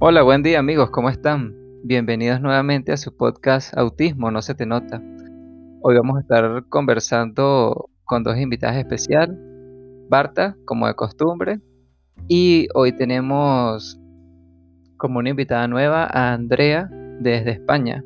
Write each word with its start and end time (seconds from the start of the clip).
Hola, 0.00 0.22
buen 0.22 0.44
día 0.44 0.60
amigos, 0.60 0.90
¿cómo 0.90 1.10
están? 1.10 1.56
Bienvenidos 1.82 2.40
nuevamente 2.40 2.92
a 2.92 2.96
su 2.96 3.16
podcast 3.16 3.76
Autismo, 3.76 4.30
no 4.30 4.42
se 4.42 4.54
te 4.54 4.64
nota. 4.64 5.02
Hoy 5.82 5.96
vamos 5.96 6.18
a 6.18 6.20
estar 6.20 6.64
conversando 6.68 7.90
con 8.04 8.22
dos 8.22 8.36
invitadas 8.38 8.76
especiales, 8.76 9.36
Barta, 10.08 10.56
como 10.66 10.86
de 10.86 10.94
costumbre, 10.94 11.60
y 12.28 12.68
hoy 12.76 12.92
tenemos 12.92 13.98
como 14.98 15.18
una 15.18 15.30
invitada 15.30 15.66
nueva 15.66 16.04
a 16.04 16.32
Andrea 16.32 16.88
desde 17.18 17.50
España. 17.50 18.04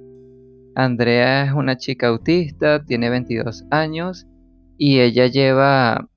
Andrea 0.74 1.44
es 1.44 1.52
una 1.52 1.76
chica 1.76 2.08
autista, 2.08 2.82
tiene 2.86 3.10
22 3.10 3.66
años 3.70 4.26
y 4.78 5.00
ella 5.00 5.26
lleva 5.26 6.08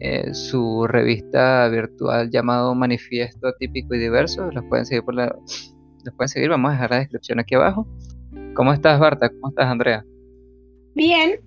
eh, 0.00 0.34
su 0.34 0.86
revista 0.86 1.68
virtual 1.68 2.30
llamado 2.30 2.74
Manifiesto 2.74 3.52
Típico 3.58 3.94
y 3.94 3.98
Diverso. 3.98 4.50
Los 4.50 4.64
pueden 4.64 4.86
seguir 4.86 5.04
por 5.04 5.14
la, 5.14 5.34
los 6.04 6.14
pueden 6.14 6.28
seguir, 6.28 6.50
vamos 6.50 6.70
a 6.70 6.72
dejar 6.72 6.90
la 6.90 6.98
descripción 6.98 7.38
aquí 7.38 7.54
abajo. 7.54 7.86
¿Cómo 8.54 8.72
estás, 8.72 8.98
Barta? 8.98 9.28
¿Cómo 9.28 9.48
estás, 9.48 9.66
Andrea? 9.66 10.04
Bien. 10.94 11.40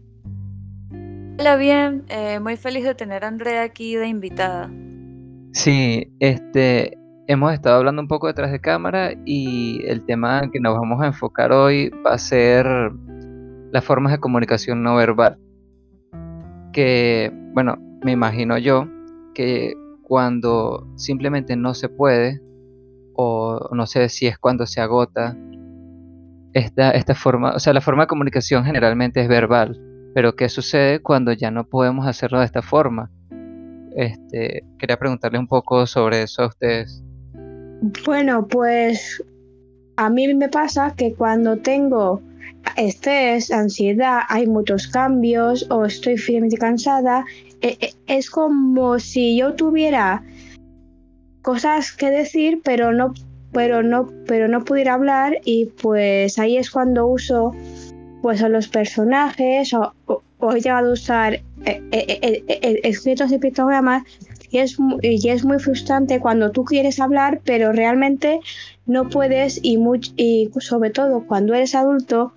Hola, 1.40 1.56
bien. 1.56 2.04
Eh, 2.10 2.40
muy 2.40 2.58
feliz 2.58 2.84
de 2.84 2.96
tener 2.96 3.24
a 3.24 3.28
Andrea 3.30 3.64
aquí 3.64 3.96
de 3.96 4.08
invitada. 4.08 4.70
Sí, 5.54 6.12
este, 6.20 6.98
hemos 7.28 7.54
estado 7.54 7.78
hablando 7.78 8.02
un 8.02 8.08
poco 8.08 8.28
detrás 8.28 8.52
de 8.52 8.60
cámara 8.60 9.14
y 9.26 9.82
el 9.86 10.06
tema 10.06 10.50
que 10.52 10.60
nos 10.60 10.78
vamos 10.78 11.02
a 11.02 11.08
enfocar 11.08 11.52
hoy 11.52 11.90
va 12.06 12.14
a 12.14 12.18
ser 12.18 12.66
las 13.72 13.84
formas 13.84 14.12
de 14.12 14.20
comunicación 14.20 14.84
no 14.84 14.96
verbal. 14.96 15.38
Que, 16.74 17.32
bueno, 17.54 17.78
me 18.02 18.12
imagino 18.12 18.58
yo 18.58 18.88
que 19.34 19.74
cuando 20.04 20.88
simplemente 20.96 21.56
no 21.56 21.74
se 21.74 21.90
puede, 21.90 22.42
o 23.14 23.70
no 23.74 23.86
sé 23.86 24.10
si 24.10 24.28
es 24.28 24.38
cuando 24.38 24.66
se 24.66 24.82
agota, 24.82 25.38
esta, 26.54 26.92
esta 26.92 27.14
forma, 27.14 27.52
o 27.52 27.60
sea, 27.60 27.74
la 27.74 27.82
forma 27.82 28.04
de 28.04 28.08
comunicación 28.08 28.64
generalmente 28.64 29.22
es 29.22 29.28
verbal, 29.28 29.80
pero 30.14 30.36
¿qué 30.36 30.50
sucede 30.50 31.00
cuando 31.00 31.32
ya 31.34 31.52
no 31.52 31.66
podemos 31.66 32.08
hacerlo 32.08 32.40
de 32.40 32.46
esta 32.46 32.62
forma? 32.62 33.12
Este, 33.96 34.64
quería 34.78 34.98
preguntarle 34.98 35.40
un 35.40 35.48
poco 35.48 35.86
sobre 35.86 36.24
eso 36.24 36.44
a 36.44 36.48
ustedes. 36.48 37.04
Bueno, 38.06 38.48
pues 38.48 39.24
a 39.96 40.10
mí 40.10 40.34
me 40.34 40.50
pasa 40.50 40.94
que 40.96 41.14
cuando 41.14 41.58
tengo 41.58 42.22
estrés, 42.76 43.52
ansiedad, 43.52 44.22
hay 44.28 44.48
muchos 44.48 44.88
cambios 44.88 45.66
o 45.70 45.86
estoy 45.86 46.18
firmemente 46.18 46.58
cansada, 46.58 47.26
es 47.62 48.30
como 48.30 49.00
si 49.00 49.38
yo 49.38 49.54
tuviera 49.56 50.24
cosas 51.42 51.92
que 51.92 52.10
decir, 52.10 52.62
pero 52.64 52.94
no, 52.94 53.14
pero 53.52 53.84
no, 53.84 54.08
pero 54.28 54.48
no 54.48 54.64
pudiera 54.64 54.94
hablar 54.94 55.40
y 55.46 55.66
pues 55.66 56.38
ahí 56.40 56.58
es 56.58 56.70
cuando 56.70 57.08
uso 57.08 57.52
pues 58.22 58.42
a 58.44 58.50
los 58.50 58.68
personajes 58.68 59.74
o, 59.74 59.94
he 60.54 60.62
llegado 60.62 60.90
a 60.90 60.94
usar 60.94 61.34
eh, 61.34 61.44
eh, 61.92 62.44
eh, 62.48 62.80
escritos 62.84 63.32
y 63.32 63.38
pictogramas 63.40 64.04
y 64.52 64.60
es, 64.60 64.78
y 65.02 65.30
es 65.30 65.46
muy 65.46 65.60
frustrante 65.60 66.20
cuando 66.20 66.52
tú 66.52 66.64
quieres 66.66 67.00
hablar 67.00 67.42
pero 67.44 67.72
realmente 67.72 68.40
no 68.86 69.10
puedes 69.10 69.60
y, 69.62 69.78
y 70.16 70.50
sobre 70.60 70.90
todo 70.90 71.26
cuando 71.26 71.54
eres 71.54 71.76
adulto 71.76 72.34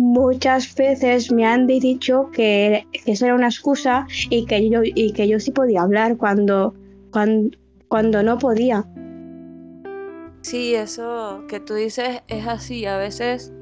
muchas 0.00 0.74
veces 0.74 1.30
me 1.30 1.44
han 1.44 1.66
dicho 1.66 2.30
que, 2.32 2.86
eso 3.04 3.26
era 3.26 3.34
una 3.34 3.48
excusa 3.48 4.06
y 4.30 4.46
que 4.46 4.70
yo, 4.70 4.80
y 4.82 5.12
que 5.12 5.28
yo 5.28 5.38
sí 5.38 5.50
podía 5.50 5.82
hablar 5.82 6.16
cuando, 6.16 6.74
cuando, 7.12 7.54
cuando 7.86 8.22
no 8.22 8.38
podía. 8.38 8.86
Sí, 10.40 10.74
eso 10.74 11.44
que 11.48 11.60
tú 11.60 11.74
dices 11.74 12.22
es 12.28 12.46
así. 12.46 12.86
A 12.86 12.96
veces 12.96 13.52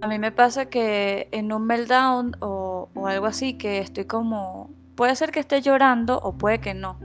a 0.00 0.08
mí 0.08 0.18
me 0.18 0.32
pasa 0.32 0.70
que 0.70 1.28
en 1.30 1.52
un 1.52 1.66
meltdown 1.66 2.36
o, 2.40 2.88
o 2.94 3.06
algo 3.06 3.26
así, 3.26 3.58
que 3.58 3.78
estoy 3.78 4.06
como... 4.06 4.70
Puede 4.94 5.14
ser 5.14 5.30
que 5.30 5.40
esté 5.40 5.60
llorando 5.60 6.18
o 6.22 6.32
puede 6.38 6.58
que 6.58 6.72
no. 6.72 6.98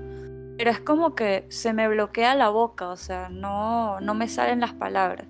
Pero 0.57 0.71
es 0.71 0.79
como 0.79 1.13
que 1.13 1.45
se 1.49 1.73
me 1.73 1.89
bloquea 1.89 2.35
la 2.35 2.47
boca, 2.47 2.87
o 2.87 2.95
sea, 2.95 3.27
no, 3.27 3.99
no 3.99 4.13
me 4.13 4.29
salen 4.29 4.61
las 4.61 4.73
palabras. 4.73 5.27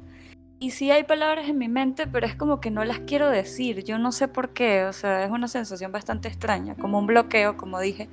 Y 0.60 0.72
sí 0.72 0.90
hay 0.90 1.04
palabras 1.04 1.48
en 1.50 1.58
mi 1.60 1.68
mente, 1.68 2.08
pero 2.08 2.26
es 2.26 2.36
como 2.36 2.60
que 2.60 2.72
no 2.72 2.84
las 2.84 3.00
quiero 3.00 3.30
decir. 3.30 3.84
Yo 3.84 4.00
no 4.00 4.12
sé 4.12 4.28
por 4.28 4.50
qué. 4.50 4.86
O 4.86 4.94
sea, 4.94 5.24
es 5.24 5.32
una 5.32 5.48
sensación 5.48 5.92
bastante 5.92 6.28
extraña, 6.28 6.76
como 6.76 6.98
un 6.98 7.06
bloqueo, 7.06 7.58
como 7.58 7.80
dije. 7.80 8.10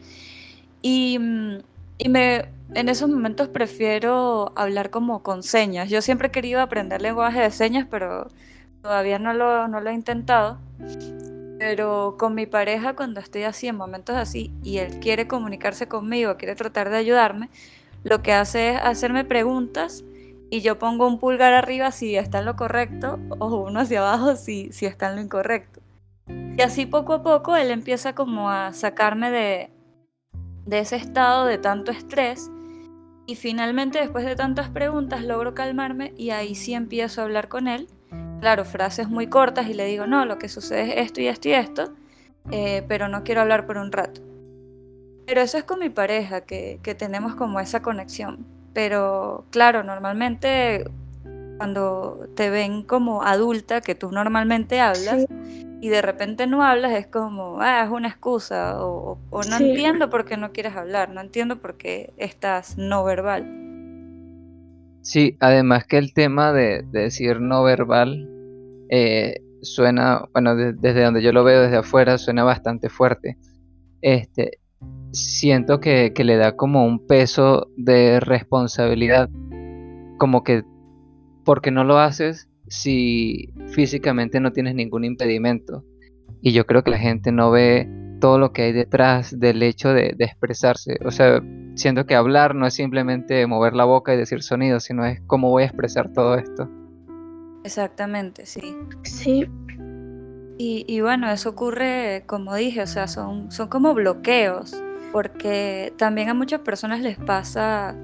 Y, 0.83 1.19
mm, 1.19 1.59
y 1.99 2.09
me, 2.11 2.49
en 2.75 2.89
esos 2.89 3.09
momentos 3.09 3.49
prefiero 3.49 4.53
hablar 4.57 4.91
como 4.91 5.23
con 5.23 5.43
señas. 5.43 5.89
Yo 5.89 6.03
siempre 6.03 6.29
he 6.29 6.31
querido 6.31 6.61
aprender 6.61 7.01
lenguaje 7.01 7.41
de 7.41 7.51
señas, 7.51 7.87
pero 7.91 8.29
todavía 8.83 9.19
no 9.19 9.33
lo, 9.33 9.67
no 9.69 9.81
lo 9.81 9.91
he 9.91 9.95
intentado. 9.95 10.59
Pero 11.59 12.17
con 12.19 12.35
mi 12.35 12.47
pareja, 12.47 12.95
cuando 12.95 13.21
estoy 13.21 13.45
así, 13.45 13.69
en 13.69 13.77
momentos 13.77 14.17
así, 14.17 14.53
y 14.63 14.79
él 14.79 14.99
quiere 15.01 15.27
comunicarse 15.27 15.89
conmigo, 15.89 16.37
quiere 16.37 16.57
tratar 16.57 16.91
de 16.91 16.99
ayudarme, 16.99 17.49
lo 18.03 18.23
que 18.23 18.33
hace 18.33 18.75
es 18.75 18.81
hacerme 18.83 19.25
preguntas 19.25 20.05
y 20.55 20.61
yo 20.61 20.79
pongo 20.79 21.09
un 21.09 21.19
pulgar 21.19 21.53
arriba 21.53 21.91
si 21.91 22.15
está 22.15 22.39
en 22.39 22.45
lo 22.45 22.55
correcto 22.55 23.19
o 23.41 23.57
uno 23.57 23.81
hacia 23.81 23.99
abajo 23.99 24.37
si, 24.37 24.71
si 24.71 24.87
está 24.87 25.09
en 25.09 25.17
lo 25.17 25.23
incorrecto. 25.23 25.81
Y 26.29 26.63
así 26.63 26.87
poco 26.87 27.15
a 27.15 27.23
poco 27.25 27.57
él 27.57 27.73
empieza 27.73 28.15
como 28.15 28.51
a 28.51 28.73
sacarme 28.73 29.33
de, 29.33 29.71
de 30.65 30.79
ese 30.79 30.95
estado 30.95 31.45
de 31.47 31.59
tanto 31.59 31.91
estrés 31.91 32.53
y 33.27 33.35
finalmente 33.35 33.99
después 33.99 34.25
de 34.25 34.37
tantas 34.37 34.69
preguntas 34.69 35.25
logro 35.25 35.55
calmarme 35.55 36.15
y 36.17 36.31
ahí 36.31 36.55
sí 36.55 36.73
empiezo 36.73 37.21
a 37.21 37.25
hablar 37.25 37.49
con 37.49 37.67
él. 37.67 37.89
Claro, 38.39 38.65
frases 38.65 39.09
muy 39.09 39.27
cortas 39.27 39.67
y 39.69 39.75
le 39.75 39.87
digo, 39.87 40.07
no, 40.07 40.25
lo 40.25 40.39
que 40.39 40.49
sucede 40.49 41.01
es 41.01 41.07
esto 41.07 41.21
y 41.21 41.27
esto 41.27 41.49
y 41.49 41.53
esto, 41.55 41.95
eh, 42.53 42.85
pero 42.87 43.09
no 43.09 43.25
quiero 43.25 43.41
hablar 43.41 43.67
por 43.67 43.77
un 43.77 43.91
rato. 43.91 44.21
Pero 45.27 45.41
eso 45.41 45.59
es 45.59 45.65
con 45.65 45.81
mi 45.81 45.91
pareja, 45.91 46.43
que, 46.43 46.79
que 46.81 46.95
tenemos 46.95 47.35
como 47.35 47.59
esa 47.59 47.83
conexión. 47.83 48.54
Pero 48.75 49.47
claro, 49.51 49.85
normalmente 49.85 50.85
cuando 51.57 52.29
te 52.35 52.51
ven 52.51 52.83
como 52.83 53.23
adulta, 53.23 53.81
que 53.81 53.95
tú 53.95 54.11
normalmente 54.11 54.81
hablas, 54.81 55.25
y 55.81 55.89
de 55.89 56.03
repente 56.03 56.47
no 56.47 56.65
hablas, 56.65 56.93
es 56.93 57.07
como, 57.07 57.61
ah, 57.61 57.85
es 57.85 57.91
una 57.91 58.09
excusa, 58.09 58.83
o, 58.85 59.19
no 59.31 59.57
entiendo 59.57 60.11
por 60.11 60.25
qué 60.25 60.37
no 60.37 60.53
quieres 60.53 60.75
hablar, 60.77 61.11
no 61.11 61.21
entiendo 61.21 61.61
por 61.61 61.77
qué 61.77 62.13
estás 62.17 62.77
no 62.79 63.05
verbal. 63.05 63.45
Sí, 65.03 65.37
además 65.41 65.85
que 65.87 65.99
el 65.99 66.15
tema 66.15 66.53
de, 66.53 66.83
decir 66.91 67.41
no 67.41 67.63
verbal 67.63 68.29
eh, 68.89 69.43
suena, 69.61 70.25
bueno, 70.33 70.57
desde 70.57 71.05
donde 71.05 71.23
yo 71.23 71.33
lo 71.33 71.45
veo 71.45 71.61
desde 71.61 71.77
afuera, 71.77 72.17
suena 72.17 72.45
bastante 72.45 72.89
fuerte. 72.89 73.37
Este, 74.01 74.59
siento 75.13 75.81
que, 75.81 76.13
le 76.17 76.37
da 76.37 76.57
como 76.57 76.85
un 76.85 77.07
peso 77.07 77.69
de 77.77 78.21
responsabilidad, 78.21 79.31
como 80.19 80.43
que 80.43 80.65
porque 81.45 81.71
no 81.71 81.85
lo 81.85 81.99
haces 81.99 82.49
si 82.69 83.51
físicamente 83.69 84.41
no 84.41 84.53
tienes 84.53 84.75
ningún 84.75 85.05
impedimento. 85.05 85.85
Y 86.41 86.53
yo 86.53 86.67
creo 86.67 86.83
que 86.83 86.91
la 86.91 86.99
gente 86.99 87.33
no 87.33 87.51
ve 87.51 87.89
todo 88.21 88.39
lo 88.39 88.53
que 88.53 88.63
hay 88.63 88.73
detrás 88.73 89.39
del 89.39 89.63
hecho 89.63 89.91
de, 89.93 90.15
expresarse. 90.19 90.99
O 91.05 91.11
sea, 91.11 91.43
siento 91.75 92.07
que 92.07 92.15
hablar 92.15 92.55
no 92.55 92.67
es 92.67 92.75
simplemente 92.75 93.47
mover 93.47 93.75
la 93.75 93.85
boca 93.85 94.15
y 94.15 94.17
decir 94.17 94.43
sonidos, 94.43 94.85
sino 94.85 95.05
es 95.05 95.21
cómo 95.27 95.51
voy 95.51 95.65
a 95.65 95.67
expresar 95.67 96.13
todo 96.13 96.37
esto. 96.37 96.69
Exactamente, 97.65 98.47
sí. 98.47 98.77
Sí. 99.03 99.47
Y, 100.57 101.01
bueno, 101.01 101.31
eso 101.31 101.51
ocurre, 101.51 102.23
como 102.27 102.55
dije, 102.55 102.83
o 102.83 102.87
sea, 102.87 103.09
son, 103.09 103.51
son 103.51 103.69
como 103.69 103.93
bloqueos 103.93 104.75
porque 105.15 105.93
también 105.97 106.29
a 106.29 106.35
muchas 106.35 106.63
personas 106.63 107.01
les 107.01 107.17
pasa 107.19 107.95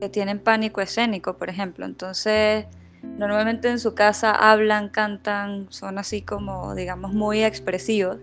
que 0.00 0.08
tienen 0.08 0.40
pánico 0.40 0.80
escénico, 0.80 1.36
por 1.36 1.50
ejemplo. 1.50 1.86
Entonces, 1.86 2.66
normalmente 3.02 3.68
en 3.68 3.78
su 3.78 3.94
casa 3.94 4.32
hablan, 4.32 4.88
cantan, 4.88 5.66
son 5.70 5.98
así 5.98 6.22
como, 6.22 6.74
digamos, 6.74 7.12
muy 7.12 7.44
expresivos. 7.44 8.18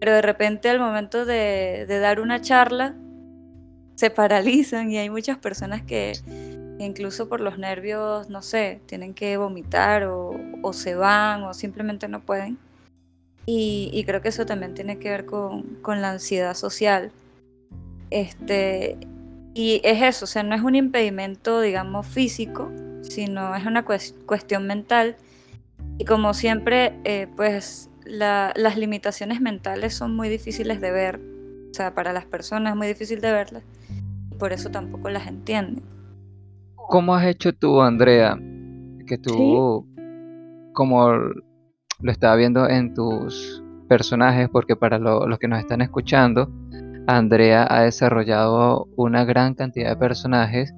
Pero 0.00 0.12
de 0.12 0.22
repente 0.22 0.70
al 0.70 0.78
momento 0.78 1.26
de, 1.26 1.86
dar 1.88 2.20
una 2.20 2.40
charla, 2.40 2.94
se 3.96 4.08
paralizan 4.08 4.90
y 4.90 4.96
hay 4.96 5.10
muchas 5.10 5.36
personas 5.36 5.82
que 5.82 6.12
incluso 6.78 7.28
por 7.28 7.42
los 7.42 7.58
nervios, 7.58 8.30
no 8.30 8.40
sé, 8.40 8.80
tienen 8.86 9.12
que 9.12 9.36
vomitar 9.36 10.04
o, 10.04 10.72
se 10.72 10.94
van 10.94 11.44
o 11.44 11.52
simplemente 11.52 12.08
no 12.08 12.20
pueden. 12.20 12.58
Y, 13.48 14.02
creo 14.06 14.20
que 14.20 14.28
eso 14.28 14.44
también 14.44 14.74
tiene 14.74 14.98
que 14.98 15.08
ver 15.08 15.24
con, 15.24 15.62
con 15.82 16.02
la 16.02 16.10
ansiedad 16.10 16.54
social. 16.54 17.12
Este, 18.10 18.98
y 19.54 19.80
es 19.84 20.02
eso, 20.02 20.24
o 20.24 20.28
sea, 20.28 20.42
no 20.42 20.54
es 20.54 20.62
un 20.62 20.74
impedimento, 20.74 21.60
digamos, 21.60 22.06
físico, 22.06 22.70
sino 23.02 23.54
es 23.54 23.64
una 23.64 23.84
cuestión 23.84 24.66
mental. 24.66 25.16
Y 25.98 26.04
como 26.04 26.34
siempre, 26.34 26.98
eh, 27.04 27.28
pues 27.36 27.88
las 28.04 28.76
limitaciones 28.76 29.40
mentales 29.40 29.94
son 29.94 30.14
muy 30.14 30.28
difíciles 30.28 30.80
de 30.80 30.90
ver, 30.90 31.20
o 31.70 31.74
sea, 31.74 31.94
para 31.94 32.12
las 32.12 32.24
personas 32.26 32.72
es 32.72 32.76
muy 32.76 32.86
difícil 32.86 33.20
de 33.20 33.32
verlas, 33.32 33.62
y 34.30 34.34
por 34.34 34.52
eso 34.52 34.70
tampoco 34.70 35.08
las 35.08 35.26
entienden. 35.26 35.82
¿Cómo 36.74 37.14
has 37.14 37.26
hecho 37.26 37.52
tú, 37.52 37.80
Andrea? 37.80 38.38
Que 39.06 39.18
tú, 39.18 39.86
como 40.72 41.08
lo 42.00 42.12
estaba 42.12 42.36
viendo 42.36 42.68
en 42.68 42.94
tus 42.94 43.62
personajes, 43.88 44.48
porque 44.48 44.76
para 44.76 44.98
los 44.98 45.38
que 45.38 45.48
nos 45.48 45.60
están 45.60 45.80
escuchando, 45.80 46.50
Andrea 47.06 47.66
ha 47.68 47.82
desarrollado 47.82 48.88
una 48.96 49.24
gran 49.24 49.54
cantidad 49.54 49.90
de 49.90 49.96
personajes. 49.96 50.74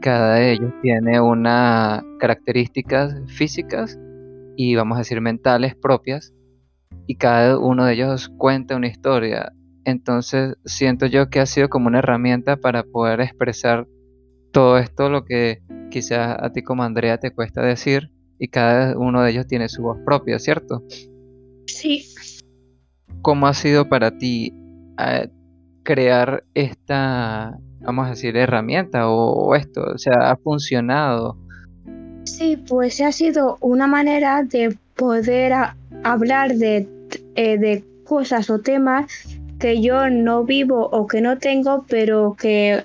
Cada 0.00 0.34
de 0.34 0.52
ellos 0.52 0.72
tiene 0.82 1.20
unas 1.20 2.02
características 2.18 3.14
físicas 3.26 3.98
y 4.56 4.74
vamos 4.74 4.96
a 4.96 5.00
decir 5.00 5.20
mentales 5.20 5.74
propias. 5.74 6.34
Y 7.06 7.16
cada 7.16 7.58
uno 7.58 7.86
de 7.86 7.94
ellos 7.94 8.28
cuenta 8.36 8.76
una 8.76 8.86
historia. 8.86 9.52
Entonces 9.84 10.56
siento 10.64 11.06
yo 11.06 11.30
que 11.30 11.40
ha 11.40 11.46
sido 11.46 11.68
como 11.68 11.88
una 11.88 11.98
herramienta 11.98 12.56
para 12.56 12.82
poder 12.82 13.20
expresar 13.20 13.86
todo 14.52 14.78
esto, 14.78 15.08
lo 15.08 15.24
que 15.24 15.62
quizás 15.90 16.36
a 16.38 16.50
ti 16.52 16.62
como 16.62 16.82
Andrea 16.82 17.18
te 17.18 17.30
cuesta 17.30 17.62
decir. 17.62 18.10
Y 18.40 18.48
cada 18.48 18.98
uno 18.98 19.22
de 19.22 19.30
ellos 19.30 19.46
tiene 19.46 19.68
su 19.68 19.82
voz 19.82 19.98
propia, 20.04 20.38
¿cierto? 20.38 20.82
Sí. 21.66 22.06
¿Cómo 23.20 23.46
ha 23.46 23.52
sido 23.52 23.88
para 23.88 24.16
ti 24.16 24.54
eh, 24.98 25.28
crear 25.82 26.42
esta, 26.54 27.58
vamos 27.80 28.06
a 28.06 28.10
decir, 28.10 28.38
herramienta 28.38 29.10
o, 29.10 29.54
esto? 29.54 29.82
O 29.94 29.98
sea, 29.98 30.30
¿ha 30.30 30.36
funcionado? 30.36 31.36
Sí, 32.24 32.56
pues 32.66 32.98
ha 33.02 33.12
sido 33.12 33.58
una 33.60 33.86
manera 33.86 34.42
de 34.42 34.74
poder 34.96 35.52
hablar 36.02 36.54
de, 36.54 36.88
eh, 37.34 37.58
de 37.58 37.84
cosas 38.04 38.48
o 38.48 38.58
temas 38.60 39.12
que 39.58 39.82
yo 39.82 40.08
no 40.08 40.44
vivo 40.44 40.88
o 40.90 41.06
que 41.06 41.20
no 41.20 41.36
tengo, 41.36 41.84
pero 41.86 42.34
que 42.40 42.84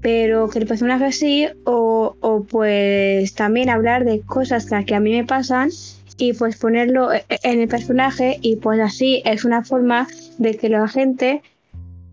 pero 0.00 0.48
que 0.48 0.60
el 0.60 0.66
personaje 0.66 1.12
sí, 1.12 1.48
o, 1.64 2.16
o, 2.20 2.44
pues 2.44 3.34
también 3.34 3.68
hablar 3.68 4.04
de 4.04 4.20
cosas 4.20 4.66
que, 4.66 4.84
que, 4.84 4.94
a 4.94 5.00
mí 5.00 5.12
me 5.12 5.24
pasan 5.24 5.70
y 6.16 6.32
pues 6.32 6.56
ponerlo 6.56 7.12
e, 7.12 7.24
e, 7.28 7.38
en 7.42 7.60
el 7.60 7.68
personaje 7.68 8.38
y 8.40 8.56
pues 8.56 8.80
así 8.80 9.22
es 9.24 9.44
una 9.44 9.64
forma 9.64 10.06
de 10.38 10.56
que 10.56 10.68
la 10.68 10.86
gente 10.88 11.42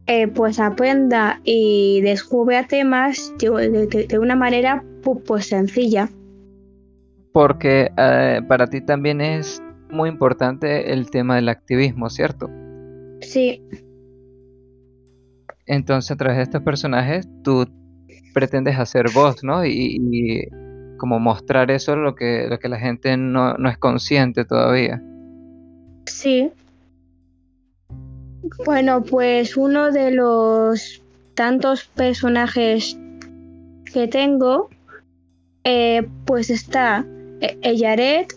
eh, 0.07 0.27
pues 0.27 0.59
aprenda 0.59 1.41
y 1.43 2.01
descubra 2.01 2.67
temas 2.67 3.33
de, 3.39 4.19
una 4.19 4.35
manera 4.35 4.83
pues 5.25 5.47
sencilla. 5.47 6.09
Porque 7.31 7.91
eh, 7.97 8.41
para 8.47 8.67
ti 8.67 8.81
también 8.81 9.19
es 9.19 9.61
muy 9.89 10.09
importante 10.09 10.93
el 10.93 11.09
tema 11.09 11.35
del 11.35 11.49
activismo, 11.49 12.09
¿cierto? 12.09 12.49
Sí. 13.21 13.61
Entonces 15.65 16.11
a 16.11 16.15
través 16.15 16.37
de 16.37 16.43
estos 16.43 16.61
personajes 16.61 17.27
tú 17.43 17.67
pretendes 18.33 18.77
hacer 18.77 19.07
voz, 19.13 19.43
¿no? 19.43 19.65
Y, 19.65 20.47
como 20.97 21.19
mostrar 21.19 21.71
eso 21.71 21.95
lo 21.97 22.15
que, 22.15 22.47
lo 22.49 22.57
que 22.57 22.69
la 22.69 22.79
gente 22.79 23.17
no, 23.17 23.55
no 23.55 23.69
es 23.69 23.77
consciente 23.77 24.45
todavía. 24.45 25.01
Sí, 26.05 26.51
bueno, 28.65 29.03
pues 29.03 29.57
uno 29.57 29.91
de 29.91 30.11
los 30.11 31.01
tantos 31.33 31.85
personajes 31.85 32.97
que 33.91 34.07
tengo, 34.07 34.69
eh, 35.63 36.07
pues 36.25 36.49
está 36.49 37.05
Ellaret, 37.61 38.33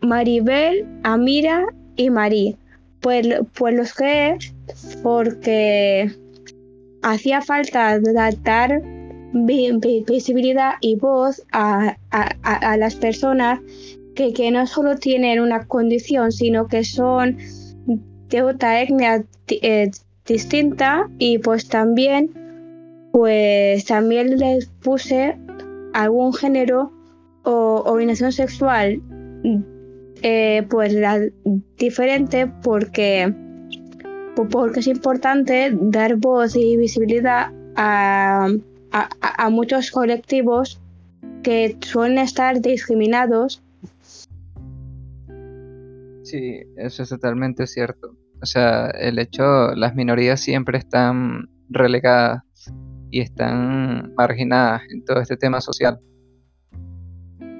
Maribel, 0.00 0.86
Amira 1.04 1.66
y 1.96 2.10
Marí. 2.10 2.56
Pues, 3.00 3.26
pues 3.54 3.74
los 3.74 3.94
que 3.94 4.36
porque 5.02 6.10
hacía 7.02 7.40
falta 7.40 7.98
dar 8.00 8.82
visibilidad 9.32 10.74
y 10.80 10.96
voz 10.96 11.42
a, 11.52 11.96
las 12.76 12.94
personas 12.96 13.60
que, 14.14 14.32
que 14.32 14.50
no 14.50 14.66
solo 14.66 14.96
tienen 14.96 15.40
una 15.40 15.66
condición, 15.66 16.32
sino 16.32 16.66
que 16.66 16.84
son 16.84 17.38
de 18.28 18.42
otra 18.42 18.82
etnia 18.82 19.24
eh, 19.48 19.90
distinta 20.26 21.08
y 21.18 21.38
pues 21.38 21.68
también 21.68 22.30
pues 23.12 23.84
también 23.86 24.36
les 24.38 24.66
puse 24.66 25.36
algún 25.92 26.32
género 26.32 26.92
o 27.42 27.82
orientación 27.86 28.30
sexual 28.30 29.00
eh, 30.22 30.66
pues 30.68 30.94
diferente 31.76 32.50
porque 32.62 33.34
porque 34.52 34.80
es 34.80 34.86
importante 34.86 35.70
dar 35.74 36.16
voz 36.16 36.56
y 36.56 36.76
visibilidad 36.76 37.52
a, 37.76 38.48
a 38.92 39.50
muchos 39.50 39.90
colectivos 39.90 40.80
que 41.42 41.76
suelen 41.80 42.18
estar 42.18 42.60
discriminados 42.60 43.62
Sí, 46.30 46.62
eso 46.76 47.02
es 47.02 47.08
totalmente 47.08 47.66
cierto. 47.66 48.16
O 48.40 48.46
sea, 48.46 48.86
el 48.90 49.18
hecho, 49.18 49.74
las 49.74 49.96
minorías 49.96 50.40
siempre 50.40 50.78
están 50.78 51.48
relegadas 51.68 52.44
y 53.10 53.20
están 53.20 54.14
marginadas 54.14 54.82
en 54.90 55.04
todo 55.04 55.20
este 55.20 55.36
tema 55.36 55.60
social. 55.60 55.98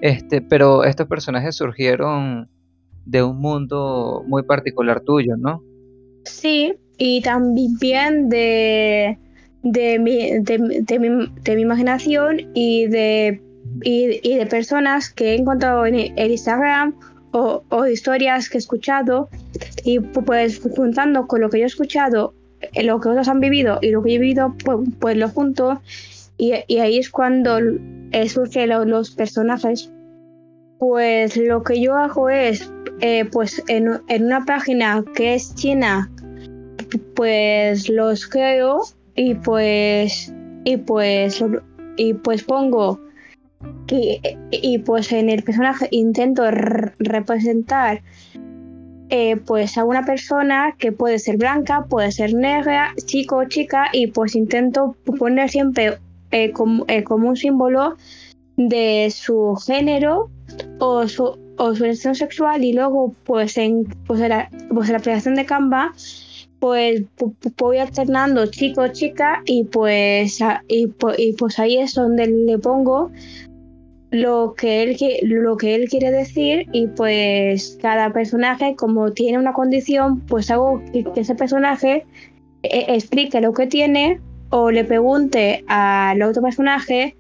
Este, 0.01 0.41
pero 0.41 0.85
estos 0.85 1.07
personajes 1.07 1.57
surgieron 1.57 2.49
de 3.05 3.23
un 3.23 3.39
mundo 3.39 4.25
muy 4.27 4.43
particular 4.43 5.01
tuyo, 5.01 5.37
¿no? 5.37 5.63
Sí, 6.25 6.75
y 6.99 7.23
también 7.23 8.29
de, 8.29 9.19
de, 9.63 9.99
mi, 9.99 10.31
de, 10.41 10.99
mi, 10.99 11.63
imaginación 11.63 12.51
y 12.55 12.87
de, 12.87 13.43
y, 13.83 14.37
de 14.37 14.47
personas 14.47 15.11
que 15.11 15.33
he 15.33 15.37
encontrado 15.37 15.87
en, 15.87 15.95
en 15.95 16.31
Instagram 16.31 16.95
o, 17.33 17.87
historias 17.87 18.49
que 18.49 18.59
he 18.59 18.61
escuchado 18.61 19.29
y 19.85 20.01
pues 20.01 20.61
juntando 20.77 21.27
con 21.27 21.41
lo 21.41 21.49
que 21.49 21.59
yo 21.59 21.65
he 21.65 21.67
escuchado, 21.67 22.35
eh, 22.61 22.83
lo 22.83 23.01
que 23.01 23.09
otros 23.09 23.29
han 23.29 23.41
vivido 23.41 23.79
y 23.81 23.91
lo 23.91 24.03
que 24.03 24.15
he 24.15 24.19
vivido, 24.19 24.55
pues, 24.65 24.79
pues 24.99 25.17
lo 25.17 25.29
junto 25.29 25.81
y, 26.37 26.53
ahí 26.53 26.99
es 26.99 27.11
cuando 27.11 27.59
surgen 28.29 28.71
los 28.91 29.11
personajes. 29.11 29.93
Pues 30.79 31.37
lo 31.37 31.63
que 31.63 31.81
yo 31.81 31.95
hago 31.95 32.31
es, 32.31 32.73
eh, 33.01 33.27
pues 33.31 33.63
en, 33.69 34.01
en, 34.09 34.25
una 34.25 34.45
página 34.45 35.05
que 35.15 35.35
es 35.35 35.55
china, 35.55 36.11
pues 37.15 37.89
los 37.89 38.27
creo 38.27 38.81
y 39.15 39.35
pues 39.35 40.33
y 40.65 40.77
pues 40.79 41.45
y 41.97 42.15
pues 42.15 42.45
pongo 42.45 42.99
y, 43.89 44.79
pues 44.79 45.13
en 45.13 45.29
el 45.29 45.43
personaje 45.43 45.89
intento 45.91 46.49
representar 46.51 48.03
eh, 49.09 49.37
pues 49.37 49.77
a 49.77 49.85
una 49.85 50.05
persona 50.05 50.77
que 50.79 50.93
puede 50.93 51.19
ser 51.19 51.37
blanca, 51.37 51.87
puede 51.89 52.13
ser 52.13 52.33
negra, 52.33 52.95
chico 53.05 53.39
o 53.39 53.45
chica 53.45 53.89
y 53.93 54.07
pues 54.07 54.37
intento 54.37 54.97
poner 55.19 55.51
siempre 55.51 55.99
eh, 56.31 56.53
como, 56.53 56.85
eh, 56.89 57.05
como, 57.05 57.29
un 57.29 57.37
símbolo 57.37 57.97
de 58.57 59.11
su 59.11 59.57
género 59.67 60.31
o 60.79 61.09
su, 61.09 61.39
o 61.59 61.75
su 61.75 61.83
orientación 61.83 62.15
sexual 62.15 62.65
y 62.65 62.73
luego 62.73 63.15
pues 63.25 63.57
en, 63.59 63.85
pues 64.07 64.21
la, 64.21 64.51
pues 64.73 64.91
la 64.91 64.99
aplicación 64.99 65.35
de 65.35 65.47
Canva 65.47 65.93
pues 66.61 67.03
voy 67.57 67.79
alternando 67.79 68.47
chico 68.47 68.87
chica 68.89 69.43
y 69.47 69.65
pues 69.65 70.41
y, 70.69 70.93
y, 71.17 71.33
pues 71.33 71.59
ahí 71.59 71.79
es 71.79 71.95
donde 71.95 72.27
le 72.27 72.59
pongo 72.59 73.11
lo 74.11 74.55
que 74.55 74.83
él 74.83 74.97
lo 75.23 75.57
que 75.57 75.75
él 75.75 75.89
quiere 75.89 76.11
decir 76.11 76.67
y 76.73 76.87
pues 76.89 77.79
cada 77.81 78.13
personaje 78.13 78.77
como 78.77 79.13
tiene 79.13 79.39
una 79.39 79.53
condición 79.53 80.21
pues 80.21 80.51
hago 80.51 80.83
que, 80.93 81.05
ese 81.17 81.35
personaje 81.35 82.05
eh, 82.63 82.85
explique 82.89 83.41
lo 83.41 83.53
que 83.53 83.67
tiene 83.67 84.21
o 84.51 84.71
le 84.71 84.85
pregunte 84.85 85.65
al 85.69 86.23
otro 86.23 86.43
personaje 86.43 87.17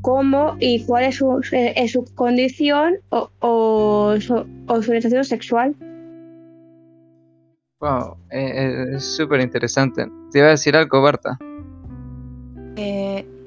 cómo 0.00 0.56
y 0.60 0.84
cuál 0.84 1.04
es 1.04 1.16
su, 1.16 1.40
eh, 1.52 1.88
su 1.88 2.04
condición 2.14 2.96
o, 3.10 4.14
su, 4.20 4.46
orientación 4.68 5.24
sexual. 5.24 5.74
Wow, 7.80 8.16
eh, 8.30 8.94
es 8.94 9.04
súper 9.04 9.40
interesante. 9.40 10.06
Te 10.30 10.38
iba 10.38 10.48
a 10.48 10.50
decir 10.50 10.76
algo, 10.76 11.02
Berta. 11.02 11.38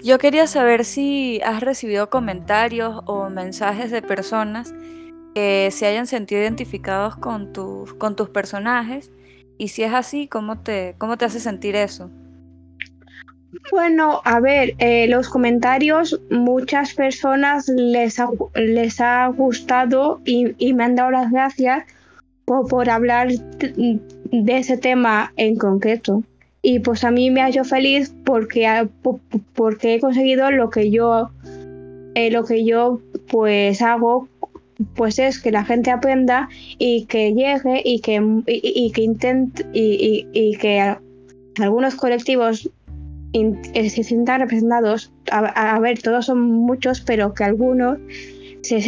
Yo 0.06 0.20
quería 0.20 0.46
saber 0.46 0.86
si 0.86 1.42
has 1.44 1.62
recibido 1.62 2.12
comentarios 2.12 3.02
o 3.08 3.32
mensajes 3.32 3.90
de 3.90 4.04
personas 4.04 4.72
que 5.34 5.70
se 5.72 5.88
hayan 5.88 6.06
sentido 6.06 6.42
identificados 6.42 7.16
con, 7.16 7.52
tus 7.52 7.92
con 7.96 8.16
tus 8.16 8.30
personajes 8.30 9.10
y 9.58 9.70
si 9.70 9.82
es 9.82 9.92
así, 9.96 10.28
¿cómo 10.28 10.60
te, 10.60 10.94
cómo 11.00 11.18
te 11.18 11.26
hace 11.26 11.40
sentir 11.40 11.76
eso? 11.76 12.12
Bueno, 13.72 14.22
a 14.24 14.40
ver, 14.40 14.76
eh, 14.80 15.08
los 15.08 15.30
comentarios, 15.30 16.20
muchas 16.30 16.94
personas 16.94 17.68
les 17.68 18.20
ha, 18.20 18.30
les 18.56 19.02
ha 19.02 19.28
gustado 19.28 20.22
y, 20.26 20.74
me 20.74 20.84
han 20.84 20.96
dado 20.96 21.12
las 21.12 21.32
gracias 21.32 21.86
por, 22.46 22.68
por 22.68 22.90
hablar 22.90 23.30
de 23.32 24.58
ese 24.58 24.78
tema 24.78 25.34
en 25.38 25.58
concreto. 25.58 26.24
y 26.62 26.80
pues 26.80 27.04
a 27.04 27.12
mí 27.12 27.30
me 27.30 27.42
ha 27.42 27.50
hecho 27.50 27.64
feliz 27.64 28.14
porque, 28.26 28.88
porque 29.54 29.96
he 29.96 30.00
conseguido 30.00 30.50
lo 30.52 30.70
que 30.70 30.90
yo 30.90 31.30
eh, 32.16 32.32
lo 32.32 32.46
que 32.46 32.66
yo 32.66 33.02
pues 33.28 33.82
hago 33.82 34.30
pues 34.96 35.20
es 35.20 35.40
que 35.40 35.52
la 35.52 35.66
gente 35.66 35.92
aprenda 35.92 36.50
y 36.78 37.06
que 37.06 37.34
llegue 37.34 37.82
y 37.84 38.00
que, 38.00 38.22
y, 38.48 38.92
que 38.92 39.02
intente 39.02 39.66
y, 39.74 40.58
que 40.58 40.96
algunos 41.60 41.96
colectivos 41.96 42.70
se 43.74 44.04
sientan 44.04 44.42
representados. 44.42 45.12
A, 45.32 45.80
ver, 45.80 46.02
todos 46.02 46.26
son 46.26 46.42
muchos, 46.42 47.02
pero 47.02 47.34
que 47.34 47.44
algunos 47.44 47.98
se, 48.62 48.82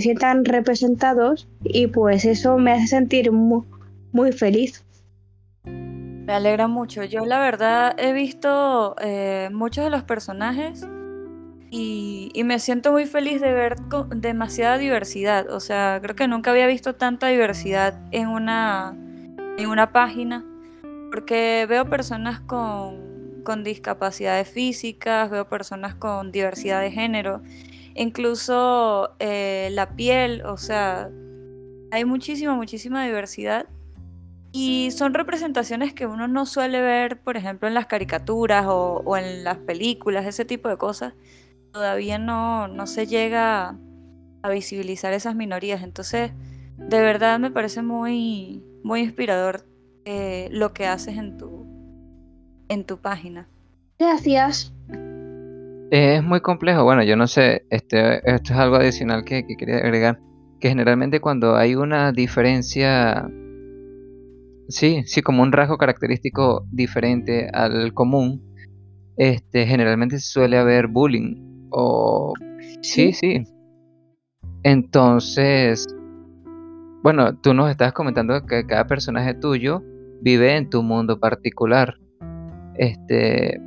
sientan 0.00 0.44
representados 0.44 1.48
y 1.64 1.88
pues 1.88 2.24
eso 2.24 2.58
me 2.58 2.72
hace 2.72 2.86
sentir 2.86 3.32
muy, 3.32 3.64
muy 4.12 4.32
feliz. 4.32 4.84
Me 5.64 6.32
alegra 6.32 6.68
mucho. 6.68 7.04
Yo 7.04 7.24
la 7.24 7.38
verdad 7.38 7.94
he 7.98 8.12
visto 8.12 8.94
eh, 9.00 9.48
muchos 9.52 9.84
de 9.84 9.90
los 9.90 10.04
personajes 10.04 10.86
y, 11.70 12.30
me 12.44 12.58
siento 12.58 12.92
muy 12.92 13.04
feliz 13.06 13.40
de 13.40 13.52
ver 13.52 13.76
demasiada 14.14 14.78
diversidad. 14.78 15.50
O 15.50 15.60
sea, 15.60 15.98
creo 16.02 16.14
que 16.14 16.28
nunca 16.28 16.50
había 16.50 16.66
visto 16.66 16.94
tanta 16.94 17.28
diversidad 17.28 18.00
en 18.10 18.28
una, 18.28 18.96
en 19.58 19.66
una 19.66 19.92
página, 19.92 20.44
porque 21.10 21.66
veo 21.68 21.88
personas 21.90 22.40
con, 22.40 23.07
con 23.48 23.64
discapacidades 23.64 24.46
físicas, 24.46 25.30
veo 25.30 25.48
personas 25.48 25.94
con 25.94 26.32
diversidad 26.32 26.82
de 26.82 26.90
género, 26.90 27.40
incluso 27.94 29.16
eh, 29.20 29.70
la 29.72 29.96
piel, 29.96 30.42
o 30.44 30.58
sea, 30.58 31.08
hay 31.90 32.04
muchísima, 32.04 32.54
muchísima 32.54 33.06
diversidad. 33.06 33.64
Y 34.52 34.90
son 34.90 35.14
representaciones 35.14 35.94
que 35.94 36.06
uno 36.06 36.28
no 36.28 36.44
suele 36.44 36.82
ver, 36.82 37.22
por 37.22 37.38
ejemplo, 37.38 37.68
en 37.68 37.72
las 37.72 37.86
caricaturas 37.86 38.66
o, 38.66 39.00
o 39.02 39.16
en 39.16 39.44
las 39.44 39.56
películas, 39.56 40.26
ese 40.26 40.44
tipo 40.44 40.68
de 40.68 40.76
cosas 40.76 41.14
todavía 41.72 42.18
no, 42.18 42.68
no 42.68 42.86
se 42.86 43.06
llega 43.06 43.78
a 44.42 44.50
visibilizar 44.50 45.14
esas 45.14 45.34
minorías. 45.34 45.82
Entonces, 45.82 46.32
de 46.76 47.00
verdad 47.00 47.38
me 47.38 47.50
parece 47.50 47.80
muy, 47.80 48.62
muy 48.84 49.00
inspirador 49.00 49.64
eh, 50.04 50.48
lo 50.50 50.74
que 50.74 50.86
haces 50.86 51.16
en 51.16 51.38
tu, 51.38 51.67
en 52.68 52.84
tu 52.84 52.98
página. 52.98 53.48
Gracias. 53.98 54.72
Es 55.90 56.22
muy 56.22 56.40
complejo. 56.40 56.84
Bueno, 56.84 57.02
yo 57.02 57.16
no 57.16 57.26
sé, 57.26 57.64
este, 57.70 58.16
esto 58.30 58.52
es 58.52 58.58
algo 58.58 58.76
adicional 58.76 59.24
que, 59.24 59.46
que 59.46 59.56
quería 59.56 59.76
agregar. 59.76 60.20
Que 60.60 60.68
generalmente 60.68 61.20
cuando 61.20 61.56
hay 61.56 61.74
una 61.74 62.12
diferencia, 62.12 63.28
sí, 64.68 65.02
sí, 65.06 65.22
como 65.22 65.42
un 65.42 65.52
rasgo 65.52 65.78
característico 65.78 66.66
diferente 66.70 67.48
al 67.52 67.94
común, 67.94 68.42
este, 69.16 69.66
generalmente 69.66 70.18
suele 70.20 70.58
haber 70.58 70.88
bullying 70.88 71.68
o 71.70 72.34
sí, 72.82 73.12
sí. 73.12 73.44
Entonces, 74.62 75.86
bueno, 77.02 77.36
tú 77.36 77.54
nos 77.54 77.70
estás 77.70 77.92
comentando 77.92 78.44
que 78.46 78.66
cada 78.66 78.86
personaje 78.86 79.34
tuyo 79.34 79.82
vive 80.20 80.56
en 80.56 80.68
tu 80.68 80.82
mundo 80.82 81.20
particular. 81.20 81.94
Este, 82.78 83.60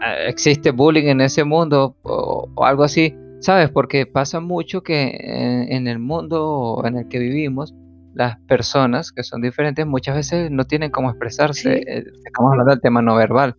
ah, 0.00 0.14
existe 0.26 0.70
bullying 0.70 1.08
en 1.08 1.20
ese 1.20 1.44
mundo 1.44 1.96
o, 2.02 2.48
algo 2.64 2.84
así, 2.84 3.14
¿sabes? 3.40 3.70
Porque 3.70 4.06
pasa 4.06 4.40
mucho 4.40 4.82
que 4.82 5.16
en, 5.68 5.86
el 5.88 5.98
mundo 5.98 6.82
en 6.84 6.96
el 6.98 7.08
que 7.08 7.18
vivimos, 7.18 7.74
las 8.14 8.38
personas 8.40 9.12
que 9.12 9.22
son 9.22 9.42
diferentes 9.42 9.86
muchas 9.86 10.16
veces 10.16 10.50
no 10.50 10.64
tienen 10.64 10.90
cómo 10.90 11.10
expresarse. 11.10 11.76
Eh, 11.76 12.04
estamos 12.24 12.52
hablando 12.52 12.70
del 12.70 12.80
tema 12.80 13.02
no 13.02 13.16
verbal 13.16 13.56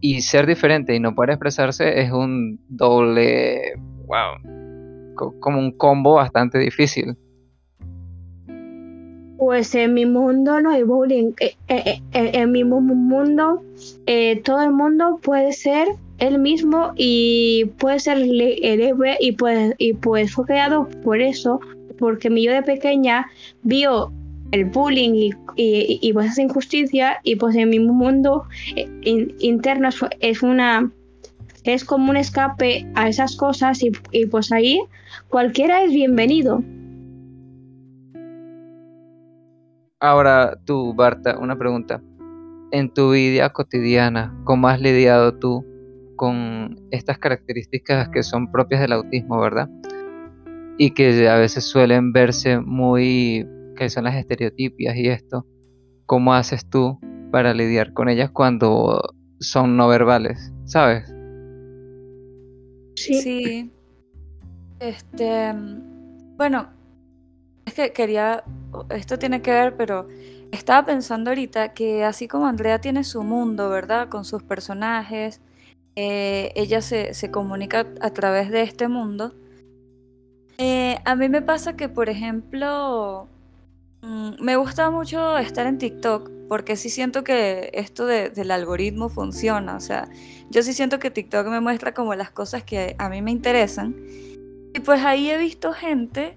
y 0.00 0.22
ser 0.22 0.46
diferente 0.46 0.94
y 0.94 1.00
no 1.00 1.14
poder 1.14 1.30
expresarse 1.30 2.00
es 2.00 2.10
un 2.10 2.58
doble, 2.68 3.74
wow, 4.06 5.30
como 5.40 5.58
un 5.58 5.72
combo 5.72 6.14
bastante 6.14 6.58
difícil. 6.58 7.16
Pues 9.40 9.74
en 9.74 9.94
mi 9.94 10.04
mundo 10.04 10.60
no 10.60 10.68
hay 10.68 10.82
bullying. 10.82 11.32
Eh, 11.40 11.56
eh, 11.68 12.02
eh, 12.12 12.30
en 12.34 12.52
mi 12.52 12.62
mundo 12.62 13.62
todo 14.44 14.60
el 14.60 14.70
mundo 14.70 15.18
puede 15.22 15.52
ser 15.52 15.88
el 16.18 16.38
mismo 16.38 16.92
y 16.94 17.64
puede 17.78 18.00
ser 18.00 18.18
héroe 18.18 19.16
y 19.18 19.32
pues, 19.32 19.74
y 19.78 19.94
pues 19.94 20.34
fue 20.34 20.44
creado 20.44 20.86
por 21.02 21.22
eso, 21.22 21.58
porque 21.98 22.28
mi 22.28 22.44
yo 22.44 22.52
de 22.52 22.62
pequeña 22.62 23.30
vio 23.62 24.12
el 24.52 24.66
bullying 24.66 25.14
y, 25.14 25.32
y, 25.56 26.12
pues 26.12 26.32
esa 26.32 26.42
injusticia 26.42 27.20
y 27.24 27.36
pues 27.36 27.56
en 27.56 27.70
mi 27.70 27.78
mundo 27.78 28.44
interno 29.38 29.88
es 30.20 30.42
una 30.42 30.92
es 31.64 31.84
como 31.86 32.10
un 32.10 32.18
escape 32.18 32.86
a 32.94 33.08
esas 33.08 33.36
cosas 33.36 33.82
y, 33.82 33.90
y 34.12 34.26
pues 34.26 34.52
ahí 34.52 34.82
cualquiera 35.30 35.82
es 35.82 35.92
bienvenido. 35.92 36.62
Ahora 40.00 40.58
tú, 40.64 40.94
Barta, 40.94 41.38
una 41.38 41.58
pregunta. 41.58 42.02
En 42.72 42.92
tu 42.92 43.12
vida 43.12 43.50
cotidiana, 43.50 44.34
¿cómo 44.44 44.68
has 44.68 44.80
lidiado 44.80 45.38
tú 45.38 45.66
con 46.16 46.80
estas 46.90 47.18
características 47.18 48.08
que 48.08 48.22
son 48.22 48.50
propias 48.50 48.80
del 48.80 48.92
autismo, 48.92 49.38
verdad? 49.38 49.68
Y 50.78 50.92
que 50.92 51.28
a 51.28 51.36
veces 51.36 51.64
suelen 51.64 52.12
verse 52.14 52.60
muy 52.60 53.46
que 53.76 53.90
son 53.90 54.04
las 54.04 54.14
estereotipias 54.14 54.96
y 54.96 55.08
esto, 55.08 55.46
¿cómo 56.06 56.32
haces 56.32 56.68
tú 56.68 56.98
para 57.30 57.52
lidiar 57.52 57.92
con 57.92 58.08
ellas 58.08 58.30
cuando 58.30 59.02
son 59.38 59.76
no 59.76 59.86
verbales? 59.88 60.50
¿Sabes? 60.64 61.12
Sí. 62.94 63.20
sí. 63.20 63.70
Este, 64.78 65.52
bueno, 66.38 66.68
es 67.66 67.74
que 67.74 67.92
quería, 67.92 68.44
esto 68.90 69.18
tiene 69.18 69.42
que 69.42 69.50
ver, 69.50 69.76
pero 69.76 70.06
estaba 70.52 70.84
pensando 70.86 71.30
ahorita 71.30 71.72
que 71.72 72.04
así 72.04 72.28
como 72.28 72.46
Andrea 72.46 72.80
tiene 72.80 73.04
su 73.04 73.22
mundo, 73.22 73.70
¿verdad? 73.70 74.08
Con 74.08 74.24
sus 74.24 74.42
personajes, 74.42 75.40
eh, 75.96 76.52
ella 76.56 76.82
se, 76.82 77.14
se, 77.14 77.30
comunica 77.30 77.86
a 78.00 78.10
través 78.10 78.50
de 78.50 78.62
este 78.62 78.88
mundo. 78.88 79.34
Eh, 80.58 80.98
a 81.04 81.14
mí 81.16 81.28
me 81.28 81.42
pasa 81.42 81.76
que, 81.76 81.88
por 81.88 82.08
ejemplo, 82.08 83.28
Mm, 84.02 84.42
me 84.42 84.56
gusta 84.56 84.90
mucho 84.90 85.36
estar 85.36 85.66
en 85.66 85.76
TikTok 85.76 86.30
porque 86.48 86.76
sí 86.76 86.88
siento 86.88 87.22
que 87.22 87.70
esto 87.74 88.06
del 88.06 88.50
algoritmo 88.50 89.08
funciona. 89.08 89.76
O 89.76 89.80
sea, 89.80 90.08
yo 90.50 90.62
sí 90.62 90.72
siento 90.72 90.98
que 90.98 91.10
TikTok 91.10 91.46
me 91.48 91.60
muestra 91.60 91.94
como 91.94 92.14
las 92.14 92.30
cosas 92.30 92.64
que 92.64 92.96
a 92.98 93.08
mí 93.08 93.22
me 93.22 93.30
interesan. 93.30 93.94
Y 94.74 94.80
pues 94.80 95.04
ahí 95.04 95.30
he 95.30 95.38
visto 95.38 95.72
gente 95.72 96.36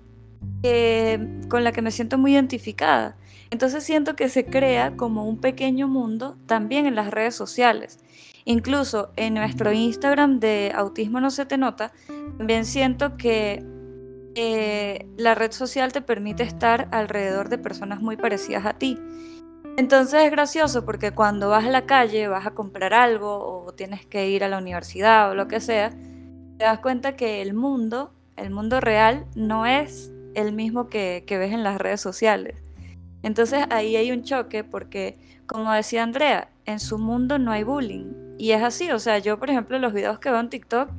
con 1.50 1.64
la 1.64 1.72
que 1.72 1.82
me 1.82 1.92
siento 1.92 2.18
muy 2.18 2.34
identificada. 2.34 3.18
Entonces 3.52 3.84
siento 3.84 4.16
que 4.16 4.30
se 4.30 4.46
crea 4.46 4.96
como 4.96 5.26
un 5.28 5.38
pequeño 5.38 5.88
mundo 5.88 6.38
también 6.48 6.86
en 6.86 6.96
las 6.96 7.12
redes 7.12 7.36
sociales. 7.36 8.00
Incluso 8.46 9.12
en 9.16 9.36
nuestro 9.36 9.72
Instagram 9.72 10.40
de 10.40 10.72
Autismo 10.76 11.20
No 11.20 11.30
Se 11.30 11.46
Te 11.46 11.58
Nota, 11.58 11.92
también 12.38 12.66
siento 12.66 13.16
que 13.16 13.64
eh, 14.36 15.06
la 15.18 15.36
red 15.36 15.52
social 15.52 15.92
te 15.92 16.02
permite 16.02 16.44
estar 16.44 16.88
alrededor 16.92 17.50
de 17.50 17.58
personas 17.58 18.02
muy 18.02 18.18
parecidas 18.18 18.66
a 18.66 18.74
ti. 18.74 18.98
Entonces 19.76 20.24
es 20.24 20.32
gracioso 20.32 20.86
porque 20.86 21.12
cuando 21.12 21.50
vas 21.50 21.66
a 21.66 21.70
la 21.70 21.86
calle, 21.86 22.28
vas 22.28 22.46
a 22.46 22.52
comprar 22.52 22.94
algo 22.94 23.66
o 23.66 23.74
tienes 23.74 24.06
que 24.06 24.30
ir 24.30 24.44
a 24.44 24.48
la 24.48 24.60
universidad 24.60 25.32
o 25.32 25.36
lo 25.36 25.48
que 25.48 25.60
sea, 25.60 25.90
te 26.58 26.66
das 26.66 26.80
cuenta 26.80 27.16
que 27.16 27.42
el 27.42 27.54
mundo, 27.54 28.14
el 28.36 28.52
mundo 28.52 28.80
real, 28.80 29.26
no 29.36 29.66
es 29.66 30.13
el 30.36 30.54
mismo 30.54 30.90
que, 30.90 31.24
que 31.28 31.38
ves 31.38 31.54
en 31.54 31.64
las 31.64 31.78
redes 31.78 32.02
sociales. 32.02 32.56
Entonces 33.24 33.66
ahí 33.70 33.96
hay 33.96 34.12
un 34.12 34.24
choque 34.24 34.64
porque, 34.64 35.18
como 35.48 35.72
decía 35.72 36.04
Andrea, 36.04 36.50
en 36.66 36.80
su 36.80 36.98
mundo 36.98 37.40
no 37.40 37.52
hay 37.52 37.64
bullying. 37.64 38.36
Y 38.38 38.52
es 38.52 38.62
así, 38.62 38.92
o 38.92 39.00
sea, 39.00 39.20
yo 39.20 39.40
por 39.40 39.50
ejemplo 39.50 39.80
los 39.80 39.94
videos 39.94 40.20
que 40.20 40.30
veo 40.30 40.40
en 40.40 40.50
TikTok, 40.50 40.90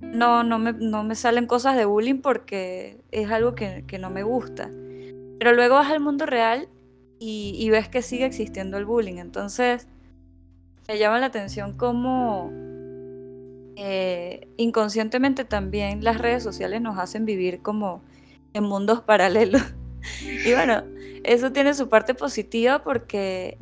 no, 0.00 0.42
no 0.42 0.58
me, 0.58 0.72
no 0.72 1.04
me 1.04 1.14
salen 1.14 1.46
cosas 1.46 1.76
de 1.76 1.84
bullying 1.84 2.20
porque 2.20 3.00
es 3.10 3.30
algo 3.30 3.54
que, 3.54 3.84
no 4.00 4.10
me 4.10 4.22
gusta. 4.22 4.70
Pero 5.38 5.52
luego 5.52 5.76
vas 5.76 5.90
al 5.90 6.00
mundo 6.00 6.26
real 6.26 6.68
y, 7.18 7.68
ves 7.70 7.88
que 7.88 8.02
sigue 8.02 8.24
existiendo 8.24 8.78
el 8.78 8.86
bullying. 8.86 9.18
Entonces, 9.18 9.86
me 10.88 10.98
llama 10.98 11.18
la 11.18 11.26
atención 11.26 11.76
cómo 11.76 12.50
eh, 13.76 14.48
inconscientemente 14.56 15.44
también 15.44 16.02
las 16.02 16.18
redes 16.18 16.42
sociales 16.42 16.80
nos 16.80 16.98
hacen 16.98 17.24
vivir 17.26 17.60
como 17.62 18.02
en 18.52 18.64
mundos 18.64 19.00
paralelos. 19.06 19.62
y 20.22 20.52
bueno, 20.52 20.82
eso 21.24 21.52
tiene 21.52 21.74
su 21.74 21.88
parte 21.88 22.14
positiva 22.14 22.82
porque 22.82 23.58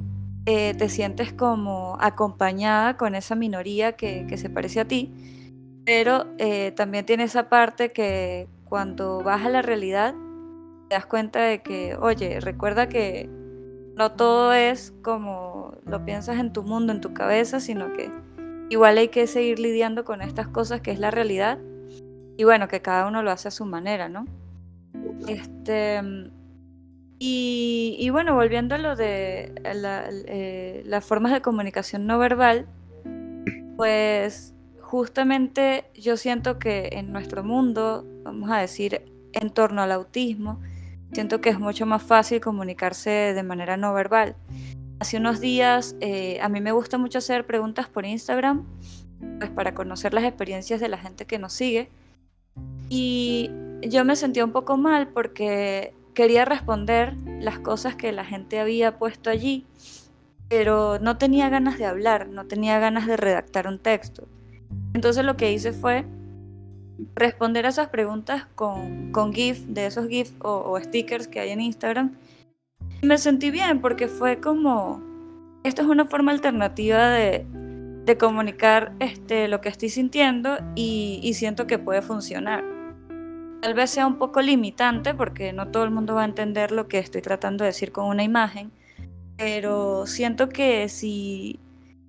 eh, 0.47 0.75
te 0.75 0.89
sientes 0.89 1.33
como 1.33 1.97
acompañada 2.01 2.97
con 2.97 3.15
esa 3.15 3.35
minoría 3.35 3.93
que, 3.93 4.27
que 4.29 4.39
se 4.39 4.49
parece 4.51 4.81
a 4.81 4.85
ti 4.87 5.13
pero 5.89 6.27
eh, 6.37 6.73
también 6.73 7.07
tiene 7.07 7.25
esa 7.25 7.49
parte 7.49 7.93
que 7.93 8.47
cuando 8.67 9.23
vas 9.23 9.47
a 9.47 9.49
la 9.49 9.63
realidad 9.63 10.15
te 10.87 10.97
das 10.97 11.07
cuenta 11.07 11.41
de 11.41 11.63
que, 11.63 11.97
oye, 11.97 12.41
recuerda 12.41 12.91
que 12.91 13.27
no 13.97 14.13
todo 14.13 14.53
es 14.53 14.93
como 15.01 15.79
lo 15.87 16.05
piensas 16.05 16.39
en 16.41 16.53
tu 16.53 16.63
mundo, 16.63 16.93
en 16.93 17.01
tu 17.01 17.15
cabeza, 17.15 17.59
sino 17.59 17.95
que 17.95 18.11
igual 18.69 18.99
hay 18.99 19.09
que 19.09 19.27
seguir 19.27 19.61
lidiando 19.61 20.05
con 20.05 20.21
estas 20.21 20.47
cosas 20.47 20.83
que 20.83 20.91
es 20.91 20.99
la 20.99 21.11
realidad. 21.11 21.59
Y 22.37 22.45
bueno, 22.45 22.69
que 22.69 22.83
cada 22.83 23.07
uno 23.07 23.23
lo 23.23 23.31
hace 23.31 23.49
a 23.49 23.51
su 23.51 23.65
manera, 23.65 24.11
¿no? 24.11 24.27
Este, 25.27 26.01
y, 27.21 28.09
bueno, 28.11 28.35
volviendo 28.35 28.77
a 28.77 28.79
lo 28.79 28.95
de 28.95 29.53
eh, 29.65 30.83
las 30.87 31.05
formas 31.05 31.33
de 31.33 31.41
comunicación 31.41 32.07
no 32.07 32.19
verbal, 32.19 32.67
pues 33.77 34.55
justamente 34.81 35.85
yo 35.95 36.17
siento 36.17 36.59
que 36.59 36.91
en 36.93 37.13
nuestro 37.13 37.43
mundo, 37.43 38.07
vamos 38.23 38.51
a 38.51 38.59
decir, 38.59 39.03
en 39.33 39.51
torno 39.51 39.83
al 39.83 39.93
autismo, 39.93 40.61
siento 41.13 41.41
que 41.41 41.51
es 41.51 41.59
mucho 41.59 41.87
más 41.87 42.03
fácil 42.03 42.41
comunicarse 42.41 43.11
de 43.11 43.43
manera 43.43 43.77
no 43.77 43.93
verbal. 43.93 44.37
Hace 45.01 45.17
unos 45.17 45.41
días 45.41 45.97
eh, 46.01 46.39
a 46.41 46.49
mí 46.49 46.61
me 46.61 46.73
gusta 46.73 46.99
mucho 46.99 47.19
hacer 47.19 47.47
preguntas 47.47 47.89
por 47.89 48.05
Instagram, 48.07 48.65
pues 49.39 49.51
para 49.51 49.75
conocer 49.75 50.15
las 50.15 50.25
experiencias 50.25 50.81
de 50.81 50.89
la 50.89 50.99
gente 50.99 51.27
que 51.27 51.39
nos 51.39 51.53
sigue. 51.53 51.91
Y 52.89 53.51
yo 53.83 54.05
me 54.05 54.17
sentía 54.17 54.45
un 54.45 54.53
poco 54.53 54.77
mal 54.77 55.09
porque 55.09 55.95
quería 56.15 56.45
responder 56.45 57.15
las 57.41 57.59
cosas 57.61 57.95
que 57.95 58.11
la 58.13 58.25
gente 58.25 58.59
había 58.59 58.99
puesto 58.99 59.31
allí, 59.31 59.67
pero 60.49 60.99
no 60.99 61.19
tenía 61.19 61.49
ganas 61.49 61.79
de 61.79 61.87
hablar, 61.87 62.29
no 62.29 62.47
tenía 62.47 62.79
ganas 62.79 63.07
de 63.07 63.17
redactar 63.17 63.69
un 63.69 63.79
texto. 63.79 64.27
Entonces 64.95 65.25
lo 65.25 65.37
que 65.37 65.53
hice 65.53 65.73
fue 65.73 66.05
responder 67.15 67.67
a 67.67 67.69
esas 67.69 67.89
preguntas 67.89 68.47
con, 68.57 69.13
con 69.13 69.33
GIF, 69.33 69.61
de 69.67 69.87
esos 69.87 70.09
GIF 70.09 70.33
o, 70.41 70.79
stickers 70.81 71.29
que 71.29 71.41
hay 71.41 71.51
en 71.51 71.61
Instagram. 71.61 72.17
Y 73.01 73.07
me 73.07 73.19
sentí 73.19 73.51
bien 73.51 73.81
porque 73.81 74.09
fue 74.09 74.41
como, 74.41 75.01
esto 75.63 75.83
es 75.83 75.89
una 75.89 76.07
forma 76.07 76.33
alternativa 76.33 77.11
de, 77.11 77.47
comunicar 78.19 78.95
este, 79.01 79.49
lo 79.49 79.61
que 79.61 79.69
estoy 79.69 79.91
sintiendo 79.91 80.57
y 80.75 81.31
siento 81.35 81.67
que 81.67 81.79
puede 81.79 82.01
funcionar. 82.01 82.78
Tal 83.61 83.75
vez 83.75 83.91
sea 83.91 84.07
un 84.07 84.19
poco 84.19 84.41
limitante 84.41 85.15
porque 85.15 85.53
no 85.53 85.69
todo 85.69 85.83
el 85.83 85.91
mundo 85.91 86.15
va 86.15 86.23
a 86.23 86.27
entender 86.27 86.71
lo 86.71 86.87
que 86.87 86.99
estoy 86.99 87.23
tratando 87.23 87.65
de 87.65 87.71
decir 87.71 87.91
con 87.91 88.07
una 88.07 88.23
imagen, 88.23 88.71
pero 89.37 90.07
siento 90.07 90.49
que 90.49 90.89
si, 90.89 91.59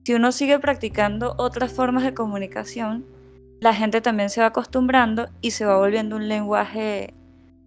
si 0.04 0.14
uno 0.14 0.32
sigue 0.32 0.60
practicando 0.60 1.34
otras 1.38 1.74
formas 1.74 2.04
de 2.04 2.14
comunicación, 2.14 3.06
la 3.60 3.74
gente 3.74 4.00
también 4.00 4.30
se 4.30 4.42
va 4.42 4.48
acostumbrando 4.48 5.28
y 5.42 5.52
se 5.52 5.66
va 5.66 5.78
volviendo 5.78 6.16
un 6.16 6.28
lenguaje, 6.28 7.16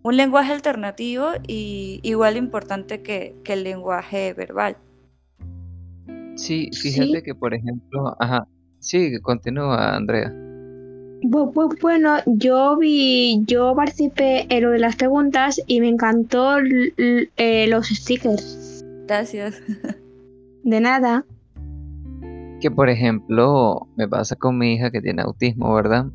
un 0.03 0.17
lenguaje 0.17 0.53
alternativo 0.53 1.33
y 1.47 1.99
igual 2.03 2.37
importante 2.37 3.03
que, 3.03 3.35
el 3.45 3.65
lenguaje 3.65 4.33
verbal. 4.33 4.77
Sí, 6.37 6.71
fíjate 6.73 7.23
que 7.23 7.35
por 7.35 7.53
ejemplo, 7.53 8.17
ajá, 8.19 8.47
sí, 8.79 9.21
continúa 9.21 9.97
Andrea. 9.97 10.33
Bueno, 11.23 12.17
yo 12.27 12.77
vi, 12.77 13.43
yo 13.47 13.75
participé 13.75 14.47
en 14.49 14.65
lo 14.65 14.71
de 14.71 14.79
las 14.79 14.97
preguntas 14.97 15.61
y 15.67 15.81
me 15.81 15.89
encantó 15.89 16.59
eh, 16.59 17.67
los 17.69 17.89
stickers. 17.89 18.85
Gracias. 19.07 19.63
De 20.65 20.81
nada 20.81 21.25
que, 22.63 22.71
por 22.71 22.89
ejemplo, 22.89 23.89
me 23.97 24.07
pasa 24.07 24.37
con 24.37 24.57
mi 24.57 24.75
hija 24.75 24.93
que 24.93 25.03
tiene 25.03 25.23
autismo, 25.23 25.75
¿verdad? 25.75 26.07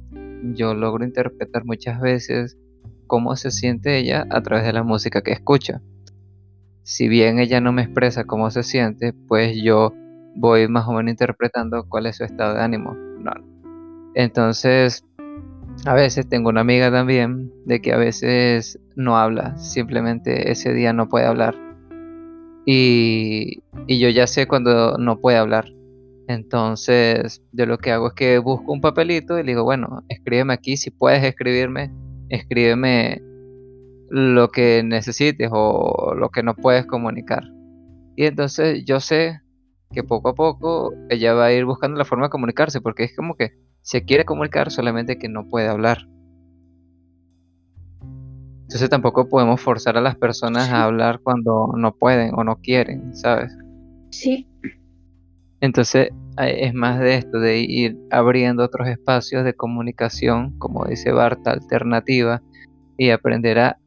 Yo 0.55 0.73
logro 0.73 1.03
interpretar 1.03 1.65
muchas 1.65 1.99
veces 1.99 2.57
cómo 3.05 3.35
se 3.35 3.51
siente 3.51 3.97
ella 3.97 4.25
a 4.29 4.41
través 4.41 4.65
de 4.65 4.71
la 4.71 4.83
música 4.83 5.21
que 5.21 5.33
escucha. 5.33 5.81
Si 6.83 7.09
bien 7.09 7.39
ella 7.39 7.59
no 7.59 7.73
me 7.73 7.81
expresa 7.81 8.23
cómo 8.23 8.49
se 8.49 8.63
siente, 8.63 9.11
pues 9.11 9.57
yo 9.61 9.93
voy 10.37 10.69
más 10.69 10.87
o 10.87 10.93
menos 10.93 11.11
interpretando 11.11 11.85
cuál 11.89 12.05
es 12.05 12.15
su 12.15 12.23
estado 12.23 12.53
de 12.53 12.61
ánimo. 12.61 12.95
Entonces, 14.19 15.05
a 15.86 15.93
veces 15.93 16.27
tengo 16.27 16.50
una 16.50 16.61
amiga 16.61 16.92
también 16.92 17.53
de 17.65 17.79
que 17.81 17.94
a 17.94 17.98
veces 17.98 18.79
no 18.96 19.15
habla, 19.15 19.55
simplemente 19.59 20.50
ese 20.51 20.74
día 20.74 20.92
no 20.92 21.07
puede 21.07 21.27
hablar. 21.27 21.55
Y, 22.65 23.61
y 23.85 24.00
yo 24.00 24.09
ya 24.09 24.25
sé 24.25 24.48
cuando 24.48 24.98
no 24.98 25.20
puede 25.20 25.37
hablar. 25.37 25.72
Entonces, 26.27 27.44
yo 27.51 27.68
lo 27.68 27.77
que 27.77 27.92
hago 27.92 28.07
es 28.07 28.13
que 28.13 28.39
busco 28.39 28.74
un 28.74 28.81
papelito 28.81 29.37
y 29.37 29.44
le 29.44 29.51
digo, 29.51 29.63
bueno, 29.63 30.03
escríbeme 30.09 30.53
aquí, 30.53 30.77
si 30.77 30.89
puedes 30.89 31.24
escribirme, 31.24 31.94
escríbeme 32.29 33.22
lo 34.09 34.50
que 34.50 34.81
necesites 34.83 35.51
o 35.53 36.15
lo 36.15 36.29
que 36.29 36.42
no 36.42 36.55
puedes 36.55 36.87
comunicar. 36.87 37.44
Y 38.15 38.25
entonces 38.25 38.83
yo 38.83 39.00
sé 39.00 39.42
que 39.92 40.03
poco 40.03 40.29
a 40.29 40.33
poco 40.33 40.92
ella 41.09 41.35
va 41.35 41.46
a 41.46 41.53
ir 41.53 41.65
buscando 41.65 42.00
la 42.00 42.05
forma 42.05 42.25
de 42.25 42.31
comunicarse, 42.31 42.81
porque 42.81 43.03
es 43.03 43.15
como 43.15 43.35
que 43.35 43.67
se 43.87 44.03
quiere 44.03 44.25
comunicar 44.25 44.69
solamente 44.69 45.17
que 45.17 45.29
no 45.29 45.47
puede 45.47 45.69
hablar. 45.69 46.09
Entonces 48.63 48.89
tampoco 48.89 49.29
podemos 49.29 49.61
forzar 49.61 49.97
a 49.97 50.01
las 50.01 50.17
personas 50.17 50.69
a 50.69 50.83
hablar 50.83 51.21
cuando 51.23 51.71
no 51.73 51.95
pueden 51.95 52.33
o 52.35 52.43
no 52.43 52.57
quieren, 52.57 53.15
¿sabes? 53.15 53.50
Sí. 54.11 54.45
Entonces 55.61 56.09
es 56.37 56.73
más 56.73 57.00
de 57.00 57.15
esto, 57.15 57.39
de 57.39 57.61
ir 57.61 57.97
abriendo 58.11 58.65
otros 58.65 58.89
espacios 58.89 59.45
de 59.45 59.53
comunicación, 59.53 60.59
como 60.59 60.83
dice 60.83 61.13
Barta, 61.13 61.51
alternativa, 61.51 62.41
y 62.97 63.11
aprender 63.11 63.57
a 63.57 63.77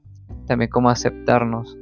también 0.46 0.70
cómo 0.70 0.88
aceptarnos 0.88 1.76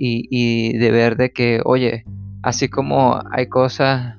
y, 0.00 0.76
de 0.76 0.90
ver 0.90 1.16
de 1.16 1.30
que, 1.30 1.60
oye, 1.64 2.04
así 2.42 2.68
como 2.68 3.20
hay 3.30 3.48
cosas 3.48 4.16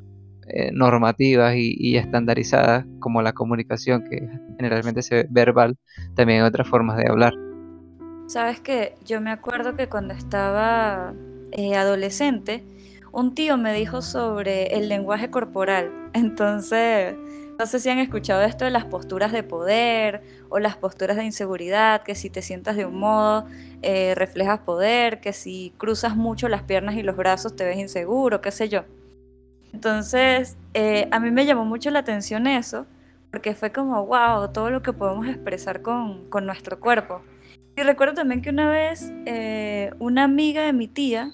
eh, 0.53 0.71
normativas 0.73 1.55
y, 1.55 1.97
estandarizadas, 1.97 2.85
como 2.99 3.21
la 3.21 3.33
comunicación, 3.33 4.03
que 4.09 4.27
generalmente 4.57 5.01
se 5.01 5.15
ve 5.15 5.27
verbal, 5.29 5.77
también 6.15 6.41
hay 6.41 6.47
otras 6.47 6.67
formas 6.67 6.97
de 6.97 7.07
hablar. 7.07 7.33
Sabes 8.27 8.59
que 8.59 8.95
yo 9.05 9.21
me 9.21 9.31
acuerdo 9.31 9.75
que 9.75 9.87
cuando 9.87 10.13
estaba 10.13 11.13
eh, 11.51 11.75
adolescente, 11.75 12.63
un 13.11 13.33
tío 13.33 13.57
me 13.57 13.73
dijo 13.73 14.01
sobre 14.01 14.77
el 14.77 14.89
lenguaje 14.89 15.29
corporal. 15.29 15.91
Entonces, 16.13 17.15
no 17.57 17.65
sé 17.65 17.79
si 17.79 17.89
han 17.89 17.99
escuchado 17.99 18.41
esto 18.41 18.65
de 18.65 18.71
las 18.71 18.85
posturas 18.85 19.31
de 19.31 19.43
poder 19.43 20.21
o 20.49 20.59
las 20.59 20.77
posturas 20.77 21.15
de 21.15 21.25
inseguridad, 21.25 22.03
que 22.03 22.15
si 22.15 22.29
te 22.29 22.41
sientas 22.41 22.75
de 22.75 22.85
un 22.85 22.97
modo 22.97 23.45
eh, 23.81 24.15
reflejas 24.15 24.59
poder, 24.59 25.21
que 25.21 25.31
si 25.31 25.73
cruzas 25.77 26.15
mucho 26.15 26.49
las 26.49 26.63
piernas 26.63 26.95
y 26.95 27.03
los 27.03 27.15
brazos 27.15 27.55
te 27.55 27.63
ves 27.63 27.77
inseguro, 27.77 28.41
qué 28.41 28.51
sé 28.51 28.67
yo. 28.67 28.83
Entonces, 29.73 30.57
eh, 30.73 31.07
a 31.12 31.19
mí 31.19 31.31
me 31.31 31.45
llamó 31.45 31.65
mucho 31.65 31.89
la 31.91 31.99
atención 31.99 32.47
eso, 32.47 32.86
porque 33.31 33.55
fue 33.55 33.71
como, 33.71 34.05
wow, 34.05 34.51
todo 34.51 34.69
lo 34.69 34.81
que 34.81 34.93
podemos 34.93 35.27
expresar 35.27 35.81
con, 35.81 36.29
nuestro 36.45 36.79
cuerpo. 36.79 37.21
Y 37.77 37.81
recuerdo 37.84 38.15
también 38.15 38.41
que 38.41 38.49
una 38.49 38.69
vez 38.69 39.12
eh, 39.25 39.91
una 39.99 40.25
amiga 40.25 40.63
de 40.63 40.73
mi 40.73 40.88
tía, 40.88 41.31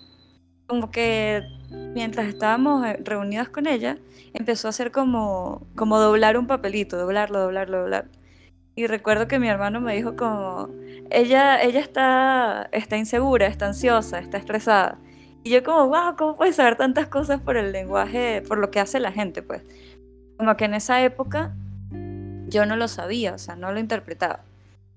como 0.68 0.92
que 0.92 1.44
mientras 1.94 2.28
estábamos 2.28 2.86
eh, 2.86 3.00
reunidas 3.04 3.50
con 3.50 3.68
ella, 3.68 3.98
empezó 4.34 4.68
a 4.68 4.70
hacer 4.70 4.92
como, 4.92 5.66
como 5.76 6.00
doblar 6.00 6.38
un 6.38 6.46
papelito, 6.46 6.98
doblarlo, 6.98 7.40
doblarlo, 7.40 7.80
doblarlo. 7.82 8.12
Y 8.76 8.86
recuerdo 8.86 9.28
que 9.28 9.40
mi 9.40 9.50
hermano 9.50 9.82
me 9.82 9.96
dijo 9.96 10.16
como, 10.16 10.70
ella, 11.10 11.60
ella 11.62 11.80
está, 11.80 12.70
está 12.72 12.98
insegura, 12.98 13.48
está 13.48 13.66
ansiosa, 13.66 14.20
está 14.20 14.38
estresada. 14.38 15.00
Y 15.44 15.50
yo 15.52 15.64
como, 15.64 15.88
wow, 15.88 16.16
¿cómo 16.18 16.36
puedes 16.36 16.56
saber 16.56 16.76
tantas 16.76 17.08
cosas 17.08 17.40
por 17.42 17.58
el 17.58 17.72
lenguaje, 17.72 18.44
por 18.48 18.58
lo 18.58 18.70
que 18.72 18.80
hace 18.80 19.00
la 19.00 19.12
gente? 19.12 19.42
Pues 19.42 19.64
como 20.38 20.56
que 20.58 20.66
en 20.66 20.74
esa 20.74 21.02
época 21.04 21.54
yo 22.48 22.66
no 22.66 22.76
lo 22.76 22.88
sabía, 22.88 23.34
o 23.34 23.38
sea, 23.38 23.56
no 23.56 23.72
lo 23.72 23.80
interpretaba. 23.80 24.42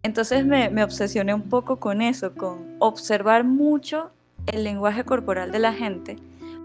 Entonces 0.03 0.47
me, 0.47 0.71
me 0.71 0.83
obsesioné 0.83 1.35
un 1.35 1.49
poco 1.49 1.79
con 1.79 2.03
eso, 2.03 2.35
con 2.35 2.77
observar 2.79 3.45
mucho 3.45 4.11
el 4.47 4.65
lenguaje 4.65 5.05
corporal 5.05 5.51
de 5.53 5.59
la 5.59 5.73
gente 5.73 6.17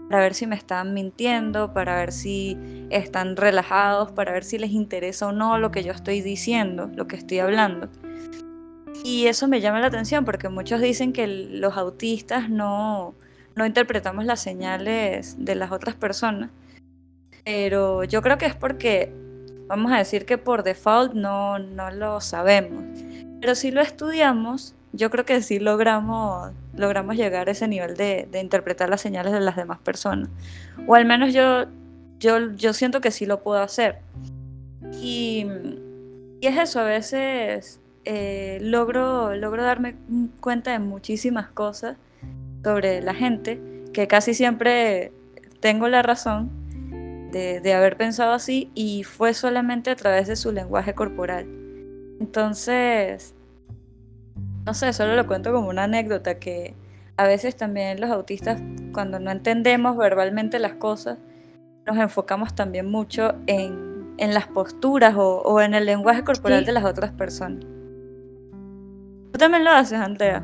para 0.08 0.22
ver 0.22 0.34
si 0.34 0.46
me 0.46 0.54
están 0.54 0.94
mintiendo, 0.94 1.72
para 1.72 1.96
ver 1.96 2.12
si 2.12 2.56
están 2.90 3.36
relajados, 3.36 4.12
para 4.12 4.32
ver 4.32 4.44
si 4.44 4.58
les 4.58 4.70
interesa 4.70 5.28
o 5.28 5.32
no 5.32 5.58
lo 5.58 5.70
que 5.70 5.82
yo 5.82 5.92
estoy 5.92 6.20
diciendo, 6.20 6.90
lo 6.94 7.06
que 7.08 7.16
estoy 7.16 7.40
hablando. 7.40 7.88
Y 9.04 9.26
eso 9.26 9.48
me 9.48 9.60
llama 9.60 9.80
la 9.80 9.88
atención 9.88 10.24
porque 10.24 10.48
muchos 10.48 10.80
dicen 10.80 11.12
que 11.12 11.26
los 11.26 11.76
autistas 11.76 12.48
no, 12.48 13.14
no 13.56 13.64
interpretamos 13.64 14.26
las 14.26 14.40
señales 14.40 15.34
de 15.38 15.54
las 15.54 15.72
otras 15.72 15.94
personas, 15.94 16.50
pero 17.44 18.04
yo 18.04 18.20
creo 18.22 18.36
que 18.38 18.44
es 18.46 18.54
porque, 18.54 19.12
vamos 19.66 19.92
a 19.92 19.98
decir 19.98 20.26
que 20.26 20.36
por 20.36 20.62
default 20.62 21.14
no, 21.14 21.58
no 21.58 21.90
lo 21.90 22.20
sabemos. 22.20 22.84
Pero 23.40 23.54
si 23.54 23.70
lo 23.70 23.80
estudiamos, 23.80 24.74
yo 24.92 25.10
creo 25.10 25.24
que 25.24 25.40
sí 25.40 25.58
logramos, 25.58 26.52
logramos 26.74 27.16
llegar 27.16 27.48
a 27.48 27.52
ese 27.52 27.66
nivel 27.66 27.96
de, 27.96 28.28
interpretar 28.40 28.90
las 28.90 29.00
señales 29.00 29.32
de 29.32 29.40
las 29.40 29.56
demás 29.56 29.78
personas. 29.78 30.28
O 30.86 30.94
al 30.94 31.06
menos 31.06 31.32
yo, 31.32 31.64
yo, 32.20 32.52
yo 32.54 32.74
siento 32.74 33.00
que 33.00 33.10
sí 33.10 33.24
lo 33.24 33.42
puedo 33.42 33.62
hacer. 33.62 34.00
Y, 35.00 35.46
es 36.42 36.58
eso, 36.58 36.80
a 36.80 36.84
veces 36.84 37.80
eh, 38.04 38.58
logro, 38.60 39.34
logro 39.34 39.64
darme 39.64 39.96
cuenta 40.40 40.72
de 40.72 40.78
muchísimas 40.78 41.48
cosas 41.48 41.96
sobre 42.66 43.00
la 43.00 43.14
gente 43.14 43.60
que 43.92 44.08
casi 44.08 44.34
siempre 44.34 45.12
tengo 45.60 45.86
la 45.86 46.02
razón 46.02 46.50
de, 47.30 47.60
de 47.60 47.74
haber 47.74 47.96
pensado 47.96 48.32
así 48.32 48.72
y 48.74 49.04
fue 49.04 49.34
solamente 49.34 49.90
a 49.90 49.94
través 49.94 50.26
de 50.26 50.34
su 50.34 50.50
lenguaje 50.50 50.92
corporal. 50.92 51.46
Entonces, 52.18 53.36
no 54.64 54.74
sé, 54.74 54.92
solo 54.92 55.14
lo 55.14 55.28
cuento 55.28 55.52
como 55.52 55.68
una 55.68 55.84
anécdota 55.84 56.40
que 56.40 56.74
a 57.16 57.24
veces 57.28 57.54
también 57.54 58.00
los 58.00 58.10
autistas, 58.10 58.60
cuando 58.92 59.20
no 59.20 59.30
entendemos 59.30 59.96
verbalmente 59.96 60.58
las 60.58 60.72
cosas, 60.74 61.18
nos 61.86 61.96
enfocamos 61.98 62.56
también 62.56 62.90
mucho 62.90 63.36
en, 63.46 64.12
en 64.18 64.34
las 64.34 64.48
posturas 64.48 65.14
o, 65.16 65.40
o, 65.42 65.60
en 65.60 65.72
el 65.74 65.86
lenguaje 65.86 66.24
corporal 66.24 66.62
Sí. 66.62 66.66
de 66.66 66.72
las 66.72 66.84
otras 66.84 67.12
personas. 67.12 67.64
¿Tú 69.30 69.38
también 69.38 69.62
lo 69.62 69.70
haces, 69.70 70.00
Andrea? 70.00 70.42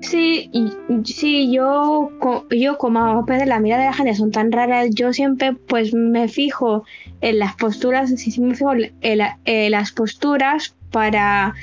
Sí, 0.00 0.50
sí, 1.04 1.52
yo, 1.52 2.10
yo 2.50 2.78
como 2.78 3.26
pues, 3.26 3.44
la 3.46 3.58
mirada 3.58 3.82
de 3.82 3.88
la 3.88 3.94
gente 3.94 4.14
son 4.14 4.30
tan 4.30 4.52
raras, 4.52 4.90
yo 4.94 5.12
siempre 5.12 5.54
pues 5.54 5.92
me 5.92 6.28
fijo 6.28 6.84
en 7.20 7.40
las 7.40 7.56
posturas, 7.56 8.10
sí, 8.10 8.30
sí 8.30 8.40
me 8.40 8.54
fijo 8.54 8.72
en, 8.74 9.18
la- 9.18 9.38
las 9.44 9.90
posturas 9.92 10.74
para, 10.92 11.54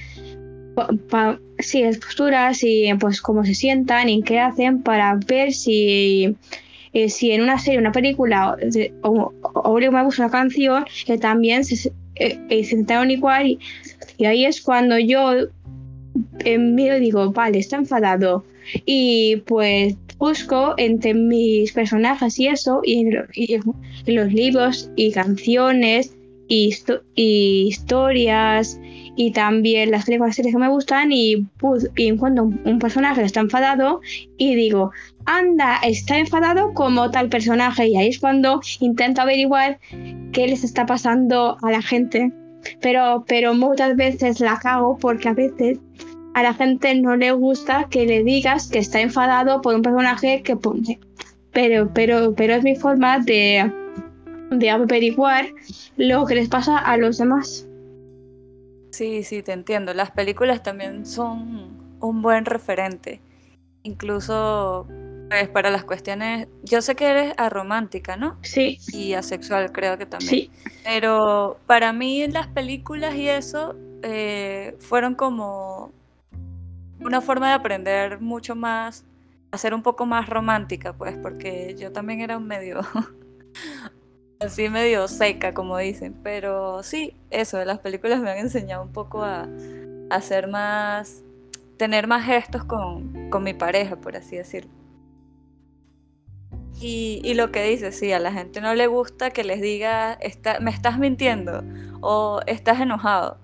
pa- 0.76 0.90
pa- 1.10 1.40
sí, 1.60 1.84
las 1.84 1.98
posturas 1.98 2.60
y 2.64 2.94
pues 3.00 3.22
cómo 3.22 3.46
se 3.46 3.56
sientan 3.56 4.10
y 4.10 4.22
qué 4.22 4.40
hacen 4.40 4.84
para 4.84 5.16
ver 5.16 5.54
si, 5.54 6.36
eh, 6.94 7.10
si 7.10 7.32
en 7.32 7.42
una 7.42 7.58
serie, 7.58 7.80
una 7.80 7.94
película 7.94 8.52
o, 8.52 8.56
de- 8.58 8.94
o, 9.02 9.32
me 9.92 10.04
gusta 10.04 10.24
una 10.24 10.32
canción 10.32 10.86
que 11.06 11.18
también 11.18 11.64
se, 11.64 11.90
eh, 12.16 12.38
eh, 12.50 12.64
se 12.66 12.72
sentaron 12.72 13.12
igual 13.12 13.58
y 14.18 14.26
ahí 14.26 14.46
es 14.46 14.62
cuando 14.62 15.00
yo 15.00 15.48
miro 16.58 16.98
y 16.98 17.00
digo, 17.00 17.32
vale, 17.32 17.60
está 17.60 17.78
enfadado. 17.78 18.46
Y 18.86 19.38
pues 19.46 19.96
busco 20.18 20.74
entre 20.78 21.14
mis 21.14 21.72
personajes 21.74 22.40
y 22.40 22.48
eso, 22.48 22.82
y 22.84 23.02
en, 23.02 23.14
lo- 23.16 23.26
y 23.34 23.54
en 23.54 24.16
los 24.16 24.34
libros 24.34 24.90
y 24.96 25.12
canciones 25.12 26.16
y, 26.48 26.70
histo- 26.70 27.02
y 27.16 27.66
historias 27.68 28.80
y 29.18 29.32
también 29.32 29.92
las 29.92 30.06
películas 30.06 30.36
series 30.36 30.54
que 30.54 30.60
me 30.60 30.68
gustan 30.70 31.12
y, 31.12 31.48
bus- 31.60 31.90
y 31.96 32.08
encuentro 32.08 32.44
un, 32.46 32.60
un 32.66 32.80
personaje 32.80 33.22
que 33.22 33.26
está 33.28 33.40
enfadado 33.40 34.02
y 34.38 34.56
digo, 34.56 34.92
anda, 35.26 35.78
está 35.84 36.18
enfadado 36.18 36.74
como 36.74 37.10
tal 37.12 37.30
personaje 37.30 37.88
y 37.88 37.98
ahí 37.98 38.08
es 38.10 38.20
cuando 38.20 38.62
intento 38.80 39.22
averiguar 39.22 39.80
qué 40.34 40.48
les 40.48 40.64
está 40.64 40.86
pasando 40.86 41.58
a 41.62 41.72
la 41.72 41.82
gente. 41.82 42.32
Pero, 42.82 43.24
pero 43.28 43.54
muchas 43.54 43.96
veces 43.96 44.40
la 44.40 44.58
cago 44.60 44.98
porque 44.98 45.30
a 45.30 45.34
veces 45.34 45.80
a 46.34 46.44
la 46.44 46.54
gente 46.54 46.94
no 46.96 47.16
le 47.16 47.32
gusta 47.32 47.88
que 47.90 48.06
le 48.06 48.24
digas 48.24 48.68
que 48.68 48.80
está 48.80 49.00
enfadado 49.02 49.62
por 49.62 49.76
un 49.76 49.82
personaje 49.82 50.44
que 50.44 50.56
pone. 50.56 51.00
Pero, 51.52 51.90
pero, 51.94 52.36
pero 52.36 52.56
es 52.56 52.64
mi 52.64 52.76
forma 52.76 53.20
de, 53.20 53.72
de 54.52 54.70
averiguar 54.70 55.46
lo 55.96 56.26
que 56.26 56.36
les 56.36 56.50
pasa 56.50 56.78
a 56.78 56.98
los 56.98 57.18
demás. 57.18 57.68
Sí, 58.92 59.24
sí, 59.24 59.44
te 59.44 59.54
entiendo. 59.54 59.94
Las 59.94 60.12
películas 60.12 60.64
también 60.64 61.06
son 61.06 61.98
un 62.00 62.22
buen 62.22 62.46
referente. 62.46 63.22
Incluso 63.84 64.88
pues, 65.38 65.50
para 65.50 65.70
las 65.72 65.84
cuestiones... 65.84 66.48
Yo 66.64 66.82
sé 66.82 66.96
que 66.96 67.06
eres 67.08 67.34
aromántica, 67.38 68.16
¿no? 68.18 68.38
Sí, 68.42 68.80
Y 68.92 69.14
asexual 69.14 69.72
creo 69.72 69.98
que 69.98 70.06
también. 70.06 70.40
sí, 70.40 70.52
Pero 70.84 71.60
para 71.68 71.94
mí 71.94 72.28
las 72.28 72.48
películas 72.48 73.16
y 73.16 73.28
eso 73.28 73.76
eh, 74.04 74.78
fueron 74.80 75.16
como 75.16 75.92
una 77.00 77.22
forma 77.22 77.50
de 77.50 77.54
aprender 77.56 78.20
mucho 78.22 78.56
más, 78.56 79.06
a 79.52 79.58
ser 79.58 79.74
un 79.74 79.84
poco 79.84 80.06
más 80.06 80.30
romántica, 80.30 80.94
pues, 80.94 81.18
porque 81.18 81.76
yo 81.78 81.92
también 81.92 82.22
era 82.22 82.38
un 82.38 82.48
medio, 82.48 82.82
así 84.40 84.70
medio 84.70 85.08
seca, 85.08 85.54
como 85.54 85.78
dicen. 85.78 86.16
Pero 86.24 86.84
sí, 86.84 87.16
eso, 87.30 87.64
las 87.66 87.80
películas 87.80 88.22
me 88.22 88.32
han 88.32 88.38
enseñado 88.40 88.84
un 88.84 88.92
poco 88.94 89.24
a, 89.24 89.48
a 90.10 90.22
ser 90.22 90.48
más, 90.48 91.24
tener 91.78 92.08
más 92.08 92.26
gestos 92.26 92.66
con, 92.66 93.30
con 93.30 93.44
mi 93.44 93.54
pareja, 93.54 93.98
por 93.98 94.16
así 94.18 94.38
decirlo. 94.38 94.72
Y, 96.80 97.22
y 97.24 97.34
lo 97.36 97.52
que 97.52 97.64
dice, 97.64 97.92
sí, 97.92 98.12
a 98.12 98.20
la 98.20 98.32
gente 98.32 98.62
no 98.62 98.74
le 98.74 98.88
gusta 98.88 99.32
que 99.32 99.44
les 99.44 99.62
diga, 99.62 100.14
está, 100.14 100.60
me 100.60 100.72
estás 100.72 101.00
mintiendo 101.00 101.64
o 102.02 102.42
estás 102.48 102.80
enojado. 102.82 103.40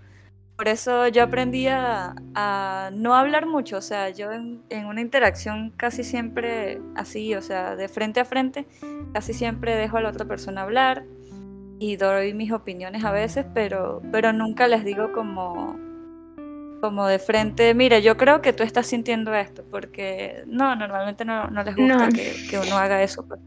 Por 0.58 0.68
eso 0.68 1.08
yo 1.08 1.24
aprendí 1.24 1.68
a, 1.68 2.14
a 2.36 2.92
no 2.94 3.16
hablar 3.16 3.48
mucho, 3.48 3.78
o 3.78 3.82
sea, 3.82 4.10
yo 4.10 4.32
en, 4.32 4.62
en 4.70 4.86
una 4.86 5.02
interacción 5.02 5.72
casi 5.76 6.04
siempre 6.04 6.80
así, 6.96 7.34
o 7.34 7.42
sea, 7.42 7.76
de 7.76 7.88
frente 7.88 8.20
a 8.20 8.26
frente, 8.26 8.68
casi 9.14 9.34
siempre 9.34 9.76
dejo 9.76 9.98
a 9.98 10.02
la 10.02 10.10
otra 10.10 10.26
persona 10.26 10.62
hablar 10.62 11.06
y 11.80 11.96
doy 11.96 12.36
mis 12.36 12.52
opiniones 12.52 13.04
a 13.04 13.12
veces, 13.12 13.44
pero, 13.56 14.04
pero 14.12 14.34
nunca 14.34 14.68
les 14.68 14.86
digo 14.86 15.14
como, 15.14 15.80
como 16.82 17.08
de 17.08 17.20
frente, 17.20 17.74
mira, 17.74 18.00
yo 18.00 18.18
creo 18.18 18.42
que 18.42 18.52
tú 18.54 18.64
estás 18.64 18.88
sintiendo 18.88 19.34
esto, 19.34 19.64
porque 19.72 20.44
no, 20.48 20.76
normalmente 20.76 21.24
no, 21.24 21.48
no 21.50 21.64
les 21.64 21.76
gusta 21.76 22.08
No. 22.08 22.14
que, 22.14 22.34
que 22.50 22.60
uno 22.60 22.78
haga 22.78 23.02
eso. 23.04 23.26
pues. 23.28 23.40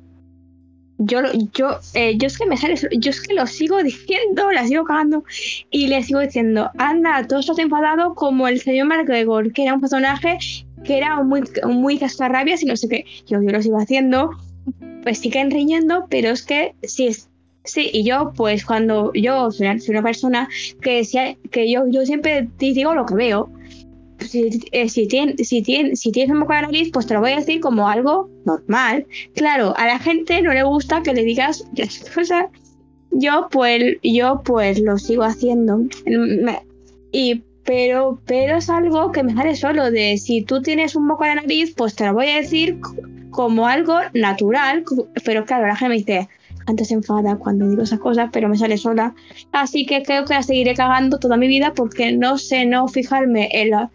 yo, 0.98 1.20
yo, 1.52 1.78
eh, 1.94 2.16
yo 2.16 2.28
es 2.28 2.38
que 2.38 2.46
me 2.46 2.56
sale, 2.56 2.76
yo 2.96 3.10
es 3.10 3.20
que 3.20 3.34
lo 3.34 3.46
sigo 3.46 3.82
diciendo, 3.82 4.50
la 4.52 4.64
sigo 4.66 4.84
cagando 4.84 5.24
y 5.70 5.88
le 5.88 6.02
sigo 6.04 6.20
diciendo, 6.20 6.70
anda, 6.78 7.26
todo 7.26 7.40
estás 7.40 7.58
enfadado 7.58 8.14
como 8.14 8.46
el 8.48 8.60
señor 8.60 8.86
McGregor, 8.86 9.52
que 9.52 9.64
era 9.64 9.74
un 9.74 9.80
personaje 9.80 10.38
que 10.84 10.96
era 10.98 11.20
muy, 11.22 11.42
muy 11.66 11.98
cascarrabias 11.98 12.62
y 12.62 12.66
no 12.66 12.76
sé 12.76 12.88
qué. 12.88 13.04
Yo, 13.26 13.42
yo 13.42 13.50
lo 13.50 13.60
sigo 13.60 13.78
haciendo, 13.78 14.30
pues 15.02 15.18
siguen 15.18 15.50
riñendo, 15.50 16.06
pero 16.08 16.28
es 16.30 16.42
que 16.42 16.74
sí 16.82 17.08
es. 17.08 17.28
Sí, 17.64 17.88
y 17.92 18.04
yo, 18.04 18.32
pues 18.36 18.64
cuando 18.64 19.10
yo 19.14 19.50
soy 19.50 19.68
una, 19.88 20.02
persona 20.02 20.48
que, 20.82 21.02
que 21.50 21.70
yo, 21.70 21.84
yo 21.88 22.04
siempre 22.04 22.48
digo 22.58 22.94
lo 22.94 23.06
que 23.06 23.14
veo. 23.14 23.50
Si, 24.20 24.60
eh, 24.72 24.88
si, 24.88 25.08
tien- 25.08 25.36
si, 25.44 25.62
tien- 25.62 25.96
si 25.96 26.12
tienes 26.12 26.32
un 26.32 26.38
moco 26.40 26.52
la 26.54 26.62
nariz, 26.62 26.90
pues 26.92 27.06
te 27.06 27.14
lo 27.14 27.20
voy 27.20 27.32
a 27.32 27.36
decir 27.36 27.60
como 27.60 27.88
algo 27.88 28.30
normal. 28.44 29.06
Claro, 29.34 29.74
a 29.76 29.86
la 29.86 29.98
gente 29.98 30.40
no 30.42 30.52
le 30.54 30.62
gusta 30.62 31.02
que 31.02 31.14
le 31.14 31.24
digas 31.24 31.64
las 31.76 32.00
cosas. 32.10 32.46
Yo 33.10 33.48
pues, 33.50 33.96
yo 34.02 34.42
pues 34.44 34.80
lo 34.80 34.98
sigo 34.98 35.24
haciendo. 35.24 35.78
Me- 36.06 36.62
Y, 37.12 37.44
pero, 37.64 38.20
pero 38.26 38.56
es 38.58 38.68
algo 38.70 39.12
que 39.12 39.22
me 39.22 39.34
sale 39.34 39.56
solo 39.56 39.90
de 39.90 40.18
si 40.18 40.42
tú 40.42 40.60
tienes 40.62 40.96
un 40.96 41.06
moco 41.06 41.24
la 41.24 41.36
nariz, 41.36 41.74
pues 41.76 41.94
te 41.96 42.06
lo 42.06 42.14
voy 42.14 42.28
a 42.28 42.36
decir 42.36 42.78
como 43.30 43.66
algo 43.68 43.94
natural. 44.14 44.84
Pero 45.24 45.44
claro, 45.44 45.66
la 45.66 45.76
gente 45.76 45.88
me 45.90 45.96
dice, 45.98 46.28
antes 46.66 46.88
se 46.88 46.94
enfada 46.94 47.36
cuando 47.36 47.68
digo 47.68 47.82
esas 47.82 47.98
cosas, 48.00 48.30
pero 48.32 48.48
me 48.48 48.56
sale 48.58 48.76
sola. 48.78 49.14
Así 49.52 49.86
que 49.86 50.02
creo 50.02 50.24
que 50.24 50.34
la 50.34 50.42
seguiré 50.42 50.74
cagando 50.74 51.18
toda 51.18 51.36
mi 51.36 51.46
vida 51.48 51.72
porque 51.74 52.12
no 52.12 52.38
sé 52.38 52.66
no 52.66 52.88
fijarme 52.88 53.48
en 53.52 53.70
la... 53.70 53.90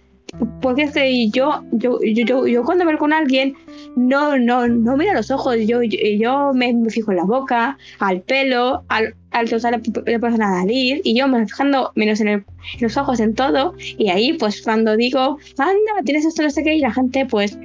Porque 0.61 0.83
es 0.83 0.91
que 0.91 1.29
yo, 1.31 1.63
yo, 1.71 1.97
yo, 2.03 2.23
yo, 2.23 2.45
yo 2.47 2.63
cuando 2.63 2.83
hablo 2.83 2.99
con 2.99 3.13
alguien 3.13 3.55
no, 3.95 4.37
no, 4.37 4.67
no 4.67 4.95
miro 4.95 5.09
a 5.11 5.15
los 5.15 5.31
ojos, 5.31 5.55
yo, 5.65 5.81
yo, 5.81 6.51
me, 6.53 6.71
me 6.71 6.91
fijo 6.91 7.09
en 7.09 7.17
la 7.17 7.23
boca, 7.23 7.79
al 7.97 8.21
pelo, 8.21 8.83
al, 8.89 9.15
al 9.31 9.49
total 9.49 9.81
le 10.05 10.19
pasa 10.19 10.37
la 10.37 10.51
nariz, 10.51 11.01
y 11.03 11.17
yo 11.17 11.27
me 11.27 11.47
fijando 11.47 11.91
menos 11.95 12.21
en, 12.21 12.27
el- 12.27 12.45
en 12.75 12.81
los 12.81 12.95
ojos, 12.95 13.19
en 13.19 13.33
todo, 13.33 13.73
y 13.79 14.09
ahí 14.09 14.33
pues 14.33 14.61
cuando 14.61 14.95
digo, 14.95 15.39
anda, 15.57 16.03
tienes 16.05 16.25
esto, 16.25 16.43
no 16.43 16.51
sé 16.51 16.63
qué, 16.63 16.75
y 16.75 16.79
la 16.81 16.91
gente 16.93 17.25
pues 17.25 17.57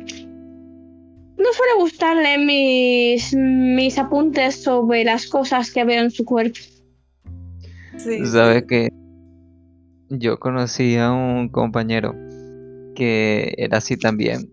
no 1.37 1.53
suele 1.53 1.75
gustarle 1.79 2.39
mis, 2.39 3.35
mis 3.35 3.99
apuntes 3.99 4.63
sobre 4.63 5.05
las 5.05 5.27
cosas 5.27 5.71
que 5.73 5.85
veo 5.85 6.03
en 6.03 6.11
su 6.11 6.25
cuerpo. 6.25 6.59
Sí, 7.97 8.25
Sabes 8.27 8.63
sí. 8.63 8.67
que 8.69 8.89
yo 10.11 10.39
conocí 10.39 10.97
a 10.97 11.13
un 11.13 11.49
compañero 11.49 12.15
que 12.95 13.55
era 13.59 13.79
así 13.79 13.97
también, 13.97 14.51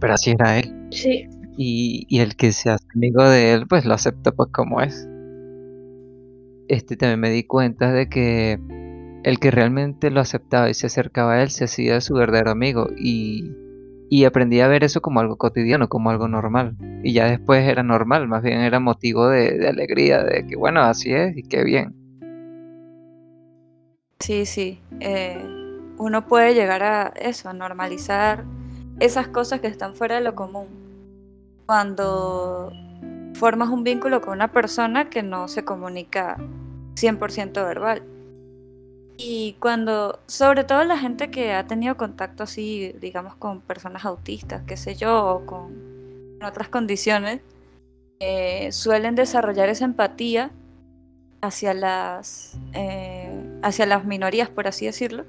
pero 0.00 0.14
así 0.14 0.32
era 0.32 0.58
él. 0.58 0.74
Sí, 0.90 1.26
Y, 1.56 2.06
y 2.08 2.20
el 2.20 2.36
que 2.36 2.52
se 2.52 2.70
hace 2.70 2.84
amigo 2.94 3.28
de 3.28 3.52
él, 3.52 3.66
pues 3.68 3.84
lo 3.86 3.94
acepta 3.94 4.32
pues 4.32 4.50
como 4.52 4.80
es. 4.82 5.08
Este 6.68 6.96
también 6.96 7.20
me 7.20 7.30
di 7.30 7.44
cuenta 7.44 7.92
de 7.92 8.08
que 8.08 8.58
el 9.24 9.38
que 9.38 9.50
realmente 9.50 10.10
lo 10.10 10.20
aceptaba 10.20 10.68
y 10.70 10.74
se 10.74 10.86
acercaba 10.86 11.34
a 11.34 11.42
él 11.42 11.50
se 11.50 11.64
hacía 11.64 12.00
su 12.00 12.14
verdadero 12.14 12.50
amigo 12.50 12.88
y, 12.96 13.50
y 14.08 14.24
aprendí 14.24 14.60
a 14.60 14.68
ver 14.68 14.84
eso 14.84 15.00
como 15.00 15.20
algo 15.20 15.36
cotidiano, 15.36 15.88
como 15.88 16.10
algo 16.10 16.28
normal. 16.28 16.76
Y 17.02 17.12
ya 17.12 17.26
después 17.26 17.66
era 17.66 17.82
normal, 17.82 18.28
más 18.28 18.42
bien 18.42 18.60
era 18.60 18.80
motivo 18.80 19.28
de, 19.28 19.68
alegría, 19.68 20.22
de 20.22 20.46
que 20.46 20.56
bueno, 20.56 20.82
así 20.82 21.12
es 21.12 21.36
y 21.36 21.42
qué 21.42 21.64
bien. 21.64 21.94
Sí, 24.20 24.46
sí. 24.46 24.80
eh, 25.00 25.38
uno 25.98 26.26
puede 26.26 26.54
llegar 26.54 26.82
a 26.82 27.08
eso, 27.16 27.48
a 27.48 27.52
normalizar 27.52 28.44
esas 29.00 29.28
cosas 29.28 29.60
que 29.60 29.66
están 29.66 29.94
fuera 29.94 30.16
de 30.16 30.20
lo 30.22 30.34
común. 30.34 30.66
Cuando 31.66 32.72
formas 33.34 33.68
un 33.68 33.84
vínculo 33.84 34.20
con 34.20 34.34
una 34.34 34.52
persona 34.52 35.10
que 35.10 35.22
no 35.22 35.48
se 35.48 35.64
comunica 35.64 36.36
100% 36.94 37.52
verbal. 37.52 38.02
Y 39.18 39.56
cuando, 39.60 40.20
sobre 40.26 40.64
todo 40.64 40.84
la 40.84 40.98
gente 40.98 41.30
que 41.30 41.52
ha 41.54 41.66
tenido 41.66 41.96
contacto 41.96 42.42
así, 42.42 42.94
digamos, 43.00 43.34
con 43.36 43.60
personas 43.60 44.04
autistas, 44.04 44.62
qué 44.66 44.76
sé 44.76 44.94
yo, 44.94 45.26
o 45.26 45.46
con 45.46 46.38
otras 46.44 46.68
condiciones, 46.68 47.40
eh, 48.20 48.72
suelen 48.72 49.14
desarrollar 49.14 49.68
esa 49.68 49.84
empatía 49.84 50.50
hacia 51.40 51.74
las, 51.74 52.58
eh, 52.72 53.58
hacia 53.62 53.86
las 53.86 54.04
minorías, 54.04 54.48
por 54.48 54.66
así 54.66 54.86
decirlo, 54.86 55.24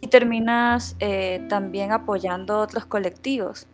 y 0.00 0.08
terminas 0.08 0.96
eh, 1.00 1.44
también 1.48 1.92
apoyando 1.92 2.58
otros 2.58 2.86
colectivos, 2.86 3.66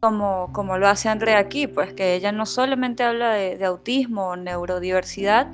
como, 0.00 0.50
como 0.52 0.78
lo 0.78 0.88
hace 0.88 1.08
Andrea 1.08 1.38
aquí, 1.38 1.66
pues 1.66 1.92
que 1.92 2.14
ella 2.14 2.32
no 2.32 2.46
solamente 2.46 3.02
habla 3.02 3.32
de, 3.32 3.64
autismo 3.64 4.28
o 4.28 4.36
neurodiversidad, 4.36 5.48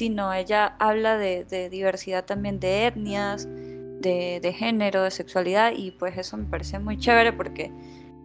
sino 0.00 0.32
ella 0.32 0.76
habla 0.78 1.18
de, 1.18 1.68
diversidad 1.68 2.24
también 2.24 2.58
de 2.58 2.86
etnias, 2.86 3.46
de, 3.46 4.54
género, 4.56 5.02
de 5.02 5.10
sexualidad, 5.10 5.72
y 5.76 5.90
pues 5.90 6.16
eso 6.16 6.38
me 6.38 6.44
parece 6.46 6.78
muy 6.78 6.96
chévere 6.96 7.34
porque 7.34 7.70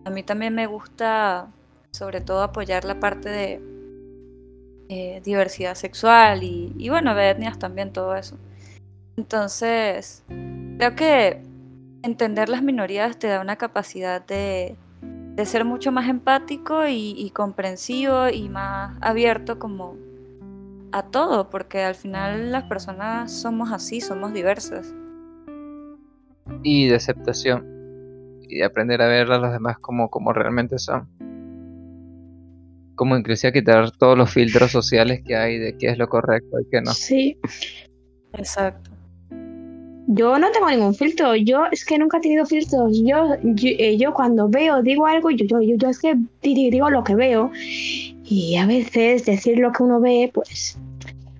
a 0.06 0.10
mí 0.10 0.24
también 0.24 0.56
me 0.56 0.68
gusta 0.68 1.52
sobre 1.92 2.22
todo 2.22 2.44
apoyar 2.44 2.86
la 2.86 3.02
parte 3.02 3.28
de 3.28 3.62
eh, 4.88 5.22
diversidad 5.26 5.76
sexual 5.76 6.44
y, 6.44 6.88
bueno, 6.88 7.14
de 7.14 7.32
etnias 7.32 7.60
también, 7.60 7.92
todo 7.92 8.16
eso. 8.16 8.38
Entonces, 9.18 10.24
creo 10.78 10.96
que 10.96 11.42
entender 12.04 12.48
las 12.48 12.64
minorías 12.64 13.20
te 13.20 13.28
da 13.28 13.42
una 13.42 13.58
capacidad 13.58 14.26
de, 14.26 14.78
ser 15.44 15.66
mucho 15.66 15.92
más 15.92 16.08
empático 16.08 16.88
y, 16.88 17.30
comprensivo 17.32 18.30
y 18.30 18.48
más 18.48 18.98
abierto 19.02 19.60
como 19.60 20.05
a 20.96 21.04
todo, 21.04 21.50
porque 21.50 21.84
al 21.84 21.96
final 21.96 22.52
las 22.52 22.64
personas 22.64 23.32
somos 23.32 23.72
así, 23.74 24.00
somos 24.00 24.34
diversas. 24.34 24.94
Y 26.64 26.88
de 26.88 26.96
aceptación. 26.96 27.66
Y 28.48 28.60
de 28.60 28.64
aprender 28.64 29.02
a 29.02 29.08
ver 29.08 29.30
a 29.32 29.38
los 29.38 29.52
demás 29.52 29.78
como, 29.80 30.10
como 30.10 30.32
realmente 30.32 30.80
son 30.80 31.08
como 32.96 33.18
inclusive 33.18 33.52
quitar 33.52 33.92
todos 33.92 34.18
los 34.18 34.32
filtros 34.32 34.72
sociales 34.72 35.22
que 35.26 35.36
hay 35.36 35.58
de 35.60 35.78
qué 35.78 35.90
es 35.90 35.98
lo 35.98 36.08
correcto 36.08 36.60
y 36.62 36.66
qué 36.72 36.82
no. 36.82 36.94
Sí. 36.94 37.38
Exacto. 38.34 38.90
Yo 40.08 40.38
no 40.38 40.52
tengo 40.52 40.70
ningún 40.70 40.94
filtro, 40.94 41.36
yo 41.36 41.66
es 41.72 41.84
que 41.84 41.98
nunca 41.98 42.20
he 42.20 42.22
tenido 42.22 42.46
filtros. 42.46 43.02
Yo, 43.04 43.36
yo, 43.44 43.70
eh, 43.80 43.98
cuando 44.14 44.48
veo, 44.48 44.82
digo 44.84 45.08
algo, 45.08 45.32
yo, 45.32 45.46
yo, 45.46 45.76
yo, 45.76 45.90
es 45.90 46.00
que 46.00 46.16
digo 46.42 46.90
lo 46.90 47.04
que 47.04 47.16
veo. 47.16 47.52
Y 48.24 48.56
a 48.58 48.66
veces 48.66 49.26
decir 49.26 49.58
lo 49.60 49.72
que 49.72 49.84
uno 49.84 50.00
ve, 50.00 50.32
pues, 50.34 50.78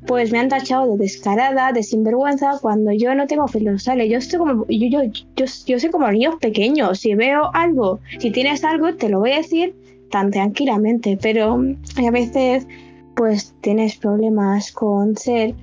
pues 0.08 0.32
me 0.32 0.40
han 0.40 0.50
tachado 0.50 0.92
de 0.92 0.98
descarada, 0.98 1.72
de 1.72 1.84
sinvergüenza, 1.84 2.60
cuando 2.62 2.92
yo 2.92 3.16
no 3.16 3.28
tengo 3.28 3.48
filtros 3.48 3.82
sociales. 3.82 4.10
Yo 4.10 4.18
estoy 4.18 4.40
como, 4.40 4.66
yo, 4.68 4.88
yo, 4.88 5.04
yo, 5.36 5.46
yo 5.66 5.80
soy 5.80 5.90
como 5.90 6.10
niños 6.12 6.36
pequeños. 6.40 7.00
Si 7.00 7.16
veo 7.16 7.50
algo, 7.54 8.00
si 8.20 8.32
tienes 8.32 8.64
algo, 8.64 8.96
te 8.96 9.10
lo 9.10 9.20
voy 9.20 9.32
a 9.32 9.38
decir 9.38 9.76
tan 10.12 10.32
tranquilamente, 10.32 11.18
pero 11.22 11.60
a 11.98 12.12
veces 12.12 12.68
pues 13.16 13.56
tienes 13.62 13.96
problemas 13.96 14.72
con 14.72 15.16
ser 15.16 15.56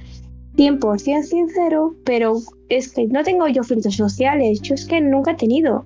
100% 0.57 1.23
sincero, 1.23 1.95
pero 2.05 2.39
es 2.69 2.93
que 2.93 3.07
no 3.07 3.23
tengo 3.23 3.49
yo 3.49 3.63
filtros 3.63 3.97
sociales, 3.97 4.61
yo 4.63 4.75
es 4.75 4.85
que 4.87 5.01
nunca 5.01 5.33
he 5.33 5.37
tenido. 5.37 5.85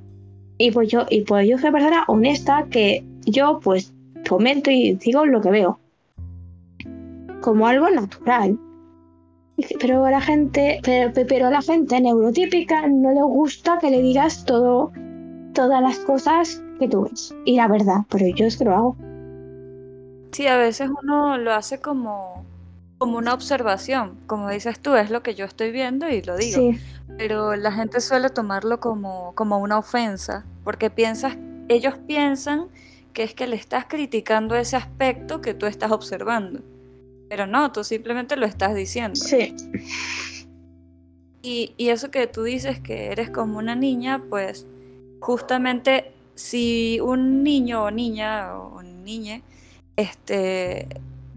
Y 0.58 0.70
pues 0.70 0.88
yo, 0.88 1.06
y 1.10 1.22
pues 1.22 1.48
yo 1.48 1.58
soy 1.58 1.68
una 1.68 1.78
persona 1.78 2.04
honesta 2.08 2.66
que 2.70 3.04
yo 3.26 3.60
pues 3.62 3.92
comento 4.28 4.70
y 4.70 4.94
digo 4.94 5.26
lo 5.26 5.40
que 5.40 5.50
veo. 5.50 5.78
Como 7.40 7.66
algo 7.66 7.88
natural. 7.90 8.58
Pero 9.80 10.04
a 10.04 10.10
la 10.10 10.20
gente, 10.20 10.80
pero, 10.82 11.12
pero 11.26 11.50
la 11.50 11.62
gente 11.62 12.00
neurotípica 12.00 12.86
no 12.88 13.10
le 13.12 13.22
gusta 13.22 13.78
que 13.78 13.90
le 13.90 14.02
digas 14.02 14.44
todo, 14.44 14.92
todas 15.54 15.80
las 15.80 15.98
cosas 16.00 16.62
que 16.78 16.88
tú 16.88 17.04
ves. 17.04 17.34
Y 17.44 17.56
la 17.56 17.68
verdad, 17.68 18.00
pero 18.10 18.26
yo 18.26 18.46
es 18.46 18.58
que 18.58 18.64
lo 18.64 18.74
hago. 18.74 18.96
Sí, 20.32 20.46
a 20.46 20.58
veces 20.58 20.90
uno 21.02 21.38
lo 21.38 21.54
hace 21.54 21.80
como, 21.80 22.44
como 22.98 23.16
una 23.16 23.32
observación, 23.32 24.18
como 24.26 24.50
dices 24.50 24.78
tú, 24.80 24.94
es 24.94 25.10
lo 25.10 25.22
que 25.22 25.34
yo 25.34 25.46
estoy 25.46 25.70
viendo 25.70 26.08
y 26.10 26.20
lo 26.22 26.36
digo. 26.36 26.74
Pero 27.16 27.56
la 27.56 27.72
gente 27.72 28.00
suele 28.00 28.28
tomarlo 28.28 28.78
como, 28.78 29.32
como 29.34 29.58
una 29.58 29.78
ofensa, 29.78 30.44
porque 30.64 30.90
piensas, 30.90 31.38
ellos 31.68 31.94
piensan 32.06 32.68
que 33.14 33.22
es 33.22 33.34
que 33.34 33.46
le 33.46 33.56
estás 33.56 33.86
criticando 33.86 34.54
ese 34.56 34.76
aspecto 34.76 35.40
que 35.40 35.54
tú 35.54 35.64
estás 35.64 35.90
observando. 35.90 36.60
Pero 37.28 37.46
no, 37.46 37.72
tú 37.72 37.84
simplemente 37.84 38.36
lo 38.36 38.46
estás 38.46 38.74
diciendo. 38.74 39.16
Sí. 39.16 39.54
Y, 41.42 41.74
y 41.76 41.88
eso 41.90 42.10
que 42.10 42.26
tú 42.26 42.42
dices 42.42 42.80
que 42.80 43.12
eres 43.12 43.30
como 43.30 43.58
una 43.58 43.76
niña, 43.76 44.22
pues 44.28 44.66
justamente 45.20 46.12
si 46.34 47.00
un 47.00 47.42
niño 47.42 47.84
o 47.84 47.90
niña 47.90 48.56
o 48.58 48.82
niñe 48.82 49.42
este, 49.96 50.88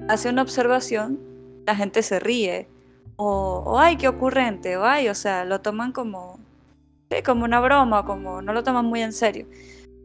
hace 0.08 0.30
una 0.30 0.42
observación, 0.42 1.20
la 1.66 1.76
gente 1.76 2.04
se 2.04 2.20
ríe. 2.20 2.68
O, 3.16 3.78
ay, 3.80 3.98
qué 3.98 4.08
ocurrente, 4.08 4.78
o 4.78 4.86
ay, 4.86 5.10
o 5.10 5.16
sea, 5.16 5.44
lo 5.44 5.60
toman 5.60 5.92
como, 5.92 6.40
como 7.26 7.44
una 7.44 7.60
broma, 7.60 8.06
como 8.06 8.42
no 8.42 8.54
lo 8.54 8.64
toman 8.64 8.86
muy 8.86 9.02
en 9.02 9.12
serio. 9.12 9.46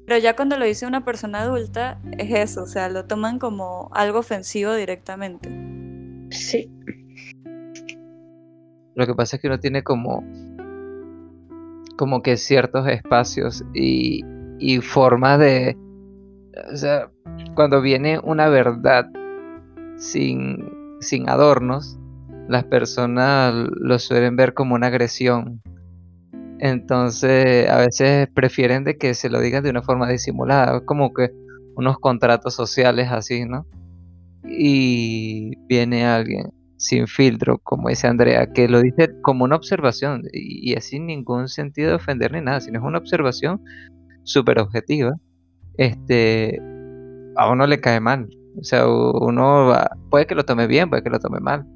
Pero 0.07 0.19
ya 0.19 0.35
cuando 0.35 0.57
lo 0.57 0.65
dice 0.65 0.87
una 0.87 1.05
persona 1.05 1.43
adulta, 1.43 2.01
es 2.19 2.31
eso, 2.51 2.65
o 2.65 2.67
sea, 2.67 2.89
lo 2.89 3.05
toman 3.05 3.39
como 3.39 3.89
algo 3.95 4.19
ofensivo 4.19 4.75
directamente. 4.75 5.74
Sí. 6.35 6.71
Lo 8.95 9.07
que 9.07 9.15
pasa 9.15 9.37
es 9.37 9.43
que 9.43 9.49
uno 9.49 9.59
tiene 9.59 9.83
como 9.83 10.23
como 11.97 12.23
que 12.23 12.37
ciertos 12.37 12.89
espacios 12.89 13.65
y, 13.73 14.25
y 14.59 14.81
formas 14.81 15.39
de... 15.39 15.77
O 16.73 16.77
sea, 16.77 17.11
cuando 17.55 17.81
viene 17.81 18.19
una 18.23 18.49
verdad 18.49 19.07
sin, 19.97 20.99
sin 21.01 21.29
adornos, 21.29 21.99
las 22.49 22.65
personas 22.65 23.55
lo 23.55 23.99
suelen 23.99 24.37
ver 24.37 24.55
como 24.55 24.75
una 24.75 24.89
agresión. 24.89 25.63
Entonces, 26.59 27.69
a 27.69 27.79
veces 27.79 28.29
prefieren 28.33 28.85
de 28.85 28.97
que 28.97 29.15
se 29.15 29.29
lo 29.29 29.41
digan 29.41 29.65
de 29.65 29.71
una 29.71 29.83
forma 29.83 30.09
disimulada, 30.09 30.81
como 30.85 31.13
que 31.13 31.31
unos 31.77 31.99
contratos 31.99 32.55
sociales 32.55 33.09
así, 33.11 33.45
¿no? 33.45 33.67
Y 34.47 35.57
viene 35.67 36.05
alguien 36.05 36.51
sin 36.77 37.07
filtro, 37.07 37.59
como 37.59 37.89
dice 37.89 38.07
Andrea, 38.07 38.53
que 38.53 38.69
lo 38.69 38.83
dice 38.83 39.11
como 39.23 39.45
una 39.45 39.57
observación 39.57 40.23
y, 40.33 40.75
sin 40.81 41.07
ningún 41.07 41.49
sentido 41.49 41.91
de 41.91 41.95
ofender 41.97 42.33
ni 42.33 42.43
nada, 42.43 42.61
sino 42.61 42.79
es 42.79 42.85
una 42.85 42.99
observación 42.99 43.63
súper 44.25 44.59
objetiva, 44.59 45.15
este, 45.79 46.61
a 47.37 47.51
uno 47.51 47.67
le 47.67 47.81
cae 47.81 48.01
mal. 48.01 48.29
O 48.59 48.65
sea, 48.65 48.87
uno 48.87 49.73
puede 50.11 50.27
que 50.27 50.35
lo 50.35 50.45
tome 50.45 50.67
bien, 50.67 50.91
puede 50.91 51.03
que 51.03 51.11
lo 51.11 51.19
tome 51.19 51.41
mal. 51.41 51.67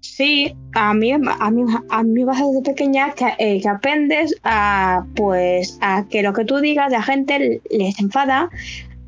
Sí, 0.00 0.54
a 0.74 0.94
mí, 0.94 1.12
a 1.12 1.18
mí, 1.18 1.64
a 1.88 2.02
mí 2.02 2.24
vas 2.24 2.38
desde 2.38 2.62
pequeña 2.62 3.12
que, 3.14 3.32
eh, 3.38 3.60
que, 3.60 3.68
aprendes 3.68 4.38
a, 4.44 5.04
pues, 5.16 5.78
a 5.80 6.06
que 6.08 6.22
lo 6.22 6.32
que 6.32 6.44
tú 6.44 6.58
digas 6.58 6.92
la 6.92 7.02
gente 7.02 7.60
les 7.70 7.98
enfada 7.98 8.50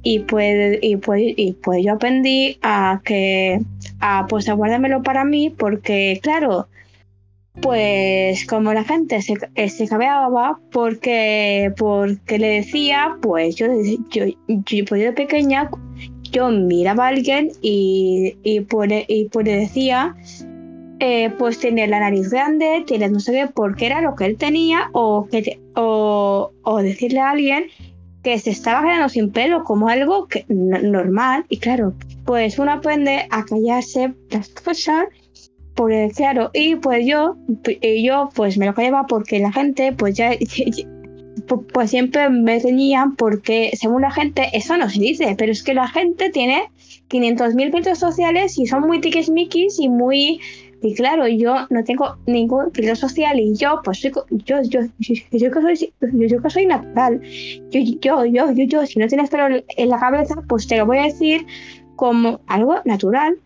y 0.09 0.21
pues, 0.21 0.79
y 0.83 0.97
pues, 0.99 1.21
y 1.37 1.53
pues 1.55 1.85
yo 1.85 1.95
aprendí 1.95 2.61
a 2.63 3.01
que, 3.05 3.59
a 3.99 4.29
pues 4.29 4.49
a 4.49 4.53
guardármelo 4.53 5.03
para 5.03 5.25
mí 5.25 5.51
porque, 5.51 6.21
claro, 6.23 6.69
pues 7.61 8.47
como 8.47 8.73
la 8.73 8.85
gente 8.85 9.21
se, 9.21 9.35
eh, 9.57 9.69
se 9.69 9.89
cabeaba 9.89 10.61
porque, 10.71 11.73
porque 11.77 12.39
le 12.39 12.47
decía, 12.51 13.17
pues 13.21 13.57
yo, 13.57 13.67
yo, 14.11 14.27
yo, 14.47 14.85
pues 14.85 15.03
de 15.03 15.13
pequeña, 15.13 15.71
yo 16.31 16.51
miraba 16.51 17.07
a 17.07 17.09
alguien 17.09 17.51
y, 17.61 18.37
y, 18.45 18.61
por, 18.61 18.87
y 18.93 19.29
por 19.33 19.45
le 19.45 19.57
decía, 19.57 20.15
eh, 21.01 21.31
pues 21.37 21.59
tiene 21.59 21.89
la 21.89 21.99
nariz 21.99 22.31
grande, 22.31 22.85
tiene 22.87 23.09
no 23.09 23.19
sé 23.19 23.33
qué, 23.33 23.49
porque 23.53 23.87
era 23.87 24.01
lo 24.03 24.15
que 24.15 24.27
él 24.27 24.37
tenía, 24.37 24.89
o, 24.93 25.27
que, 25.27 25.59
o, 25.75 26.53
o 26.63 26.77
decirle 26.81 27.19
a 27.19 27.31
alguien 27.31 27.65
que 28.27 28.41
se 28.41 28.51
estaba 28.51 28.83
quedando 28.83 29.09
sin 29.09 29.31
pelo 29.31 29.63
como 29.63 29.89
algo 29.89 30.27
normal. 30.49 31.45
Y 31.49 31.59
claro, 31.59 31.95
pues 32.25 32.59
uno 32.59 32.73
aprende 32.73 33.29
a 33.31 33.45
callarse 33.45 34.15
las 34.31 34.49
cosas 34.49 35.05
porque 35.77 36.11
claro, 36.13 36.51
y 36.53 36.75
pues 36.75 37.07
yo, 37.07 37.37
yo 38.05 38.31
pues 38.35 38.59
me 38.59 38.67
lo 38.67 38.75
callaba 38.75 39.07
porque 39.07 39.39
la 39.39 39.53
gente 39.53 39.93
pues 39.93 40.17
ya, 40.17 40.33
pues 41.73 41.91
siempre 41.91 42.29
me 42.29 42.59
tenían 42.61 43.15
porque 43.15 43.71
según 43.75 44.03
la 44.03 44.11
gente 44.11 44.49
eso 44.55 44.77
no 44.77 44.91
se 44.91 44.99
dice, 44.99 45.37
pero 45.39 45.53
es 45.53 45.63
que 45.63 45.75
la 45.75 45.87
gente 45.87 46.31
tiene 46.31 46.65
500.000 47.09 47.71
filtros 47.71 48.01
sociales 48.01 48.59
y 48.59 48.67
son 48.67 48.89
muy 48.89 49.01
tiquismiquis 49.01 49.79
y 49.79 49.89
muy... 49.89 50.41
Y 50.83 50.95
claro, 50.95 51.27
yo 51.27 51.67
no 51.71 51.83
tengo 51.85 52.17
ningún 52.27 52.71
filtro 52.73 52.95
social 52.95 53.41
y 53.41 53.55
yo 53.55 53.81
pues 53.83 54.01
soy, 54.01 54.13
yo, 54.31 54.63
yo, 54.63 54.81
yo, 54.99 55.15
yo, 55.31 55.51
que 55.51 55.61
soy, 55.61 55.93
yo, 56.29 56.43
que 56.43 56.51
soy 56.51 56.67
natural. 56.67 57.21
Yo, 57.71 57.81
yo, 58.01 58.25
yo, 58.27 58.53
yo, 58.53 58.65
yo, 58.65 58.87
si 58.87 58.99
no 58.99 59.09
tienes 59.09 59.31
pelo 59.31 59.63
en 59.77 59.89
la 59.89 59.99
cabeza, 59.99 60.35
pues 60.49 60.67
te 60.67 60.77
lo 60.77 60.87
voy 60.87 60.99
a 60.99 61.05
decir 61.05 61.47
como 61.97 62.41
algo 62.47 62.77
natural 62.85 63.39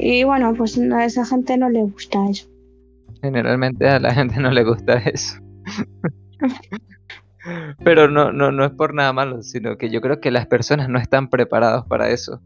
y 0.00 0.22
bueno, 0.22 0.54
pues 0.54 0.78
a 0.78 1.04
esa 1.04 1.24
gente 1.24 1.56
no 1.56 1.68
le 1.70 1.82
gusta 1.82 2.24
eso. 2.30 2.48
Generalmente 3.20 3.88
a 3.88 3.98
la 3.98 4.14
gente 4.14 4.38
no 4.38 4.52
le 4.52 4.62
gusta 4.62 4.98
eso. 4.98 5.38
Pero 7.84 8.08
no, 8.08 8.32
no, 8.32 8.52
no 8.52 8.64
es 8.64 8.70
por 8.72 8.94
nada 8.94 9.12
malo, 9.12 9.42
sino 9.42 9.76
que 9.76 9.90
yo 9.90 10.00
creo 10.00 10.20
que 10.20 10.30
las 10.30 10.46
personas 10.46 10.88
no 10.88 10.98
están 10.98 11.28
preparadas 11.28 11.84
para 11.86 12.10
eso. 12.10 12.40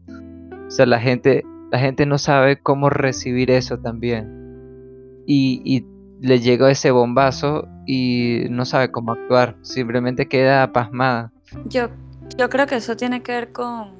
O 0.67 0.71
sea, 0.71 0.85
la 0.85 0.99
gente, 0.99 1.43
la 1.73 1.79
gente 1.79 2.05
no 2.05 2.19
sabe 2.19 2.59
cómo 2.59 2.91
recibir 2.91 3.49
eso 3.49 3.79
también. 3.79 5.23
Y, 5.25 5.59
y 5.65 5.83
le 6.21 6.39
llega 6.39 6.69
ese 6.69 6.91
bombazo 6.91 7.67
y 7.87 8.43
no 8.51 8.63
sabe 8.65 8.91
cómo 8.91 9.13
actuar. 9.13 9.55
Simplemente 9.63 10.27
queda 10.27 10.71
pasmada. 10.71 11.31
Yo, 11.65 11.89
yo 12.37 12.47
creo 12.51 12.67
que 12.67 12.75
eso 12.75 12.95
tiene 12.95 13.23
que 13.23 13.31
ver 13.31 13.51
con, 13.51 13.95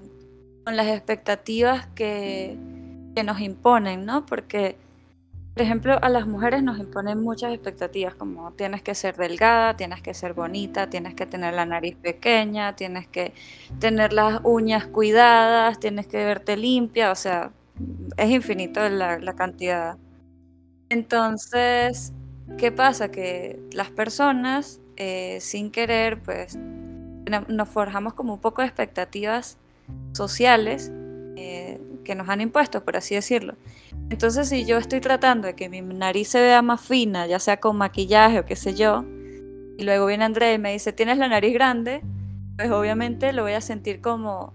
con 0.64 0.78
las 0.78 0.86
expectativas 0.86 1.88
que, 1.96 2.60
que 3.16 3.24
nos 3.24 3.42
imponen, 3.42 4.06
¿no? 4.06 4.24
Porque 4.24 4.78
por 5.56 5.62
ejemplo, 5.64 5.98
a 6.00 6.10
las 6.10 6.28
mujeres 6.28 6.62
nos 6.62 6.80
imponen 6.80 7.22
muchas 7.22 7.54
expectativas, 7.54 8.16
como 8.16 8.52
tienes 8.54 8.82
que 8.82 8.96
ser 8.96 9.16
delgada, 9.18 9.76
tienes 9.76 10.02
que 10.02 10.16
ser 10.16 10.34
bonita, 10.34 10.90
tienes 10.90 11.14
que 11.14 11.28
tener 11.28 11.54
la 11.54 11.66
nariz 11.66 11.96
pequeña, 11.96 12.76
tienes 12.76 13.08
que 13.08 13.34
tener 13.80 14.14
las 14.14 14.42
uñas 14.44 14.88
cuidadas, 14.88 15.80
tienes 15.80 16.08
que 16.08 16.18
verte 16.26 16.58
limpia, 16.58 17.12
o 17.12 17.16
sea, 17.16 17.52
es 18.18 18.30
infinito 18.30 18.88
la, 18.90 19.34
cantidad. 19.36 19.98
Entonces, 20.90 22.14
¿qué 22.58 22.72
pasa? 22.72 23.10
Que 23.10 23.60
las 23.72 23.90
personas, 23.90 24.80
eh, 24.98 25.40
sin 25.42 25.72
querer, 25.72 26.22
pues 26.22 26.58
nos 27.48 27.70
forjamos 27.70 28.14
como 28.14 28.34
un 28.34 28.40
poco 28.40 28.62
de 28.62 28.68
expectativas 28.68 29.58
sociales 30.12 30.92
eh, 31.36 31.80
que 32.04 32.16
nos 32.16 32.30
han 32.30 32.42
impuesto, 32.42 32.84
por 32.84 32.98
así 32.98 33.16
decirlo. 33.16 33.56
Entonces, 34.10 34.50
si 34.50 34.66
yo 34.66 34.78
estoy 34.78 35.00
tratando 35.00 35.48
de 35.48 35.56
que 35.56 35.70
mi 35.70 35.82
nariz 35.82 36.28
se 36.28 36.42
vea 36.42 36.62
más 36.62 36.82
fina, 36.82 37.26
ya 37.28 37.40
sea 37.40 37.60
con 37.60 37.78
maquillaje 37.78 38.40
o 38.40 38.46
qué 38.46 38.56
sé 38.56 38.76
yo, 38.76 39.06
y 39.78 39.84
luego 39.84 40.06
viene 40.06 40.26
André 40.26 40.54
y 40.54 40.58
me 40.60 40.74
dice, 40.74 40.94
tienes 40.94 41.18
la 41.18 41.28
nariz 41.28 41.54
grande, 41.54 42.02
pues 42.58 42.70
obviamente 42.72 43.34
lo 43.34 43.44
voy 43.44 43.54
a 43.54 43.62
sentir 43.62 44.02
como, 44.02 44.54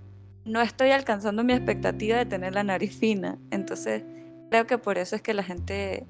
no 0.48 0.60
estoy 0.60 0.90
alcanzando 0.90 1.44
mi 1.44 1.52
expectativa 1.52 2.16
de 2.16 2.26
tener 2.26 2.54
la 2.54 2.64
nariz 2.64 2.96
fina. 2.96 3.38
Entonces, 3.50 4.04
creo 4.50 4.66
que 4.66 4.78
por 4.78 4.98
eso 4.98 5.16
es 5.16 5.22
que 5.22 5.34
la 5.34 5.42
gente 5.42 6.06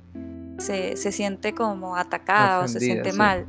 se, 0.58 0.96
siente 0.96 1.54
como 1.54 1.96
atacada 1.96 2.60
o 2.60 2.68
se 2.68 2.80
siente 2.80 3.12
mal. 3.12 3.46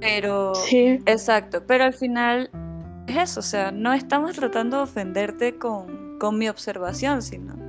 Pero, 0.00 0.54
sí. 0.54 1.00
exacto, 1.06 1.64
pero 1.66 1.84
al 1.84 1.94
final 1.94 2.50
es 3.06 3.16
eso, 3.16 3.40
o 3.40 3.42
sea, 3.42 3.72
no 3.72 3.92
estamos 3.92 4.36
tratando 4.36 4.78
de 4.78 4.82
ofenderte 4.82 5.56
con, 5.56 6.18
con 6.18 6.36
mi 6.36 6.48
observación, 6.48 7.22
sino 7.22 7.66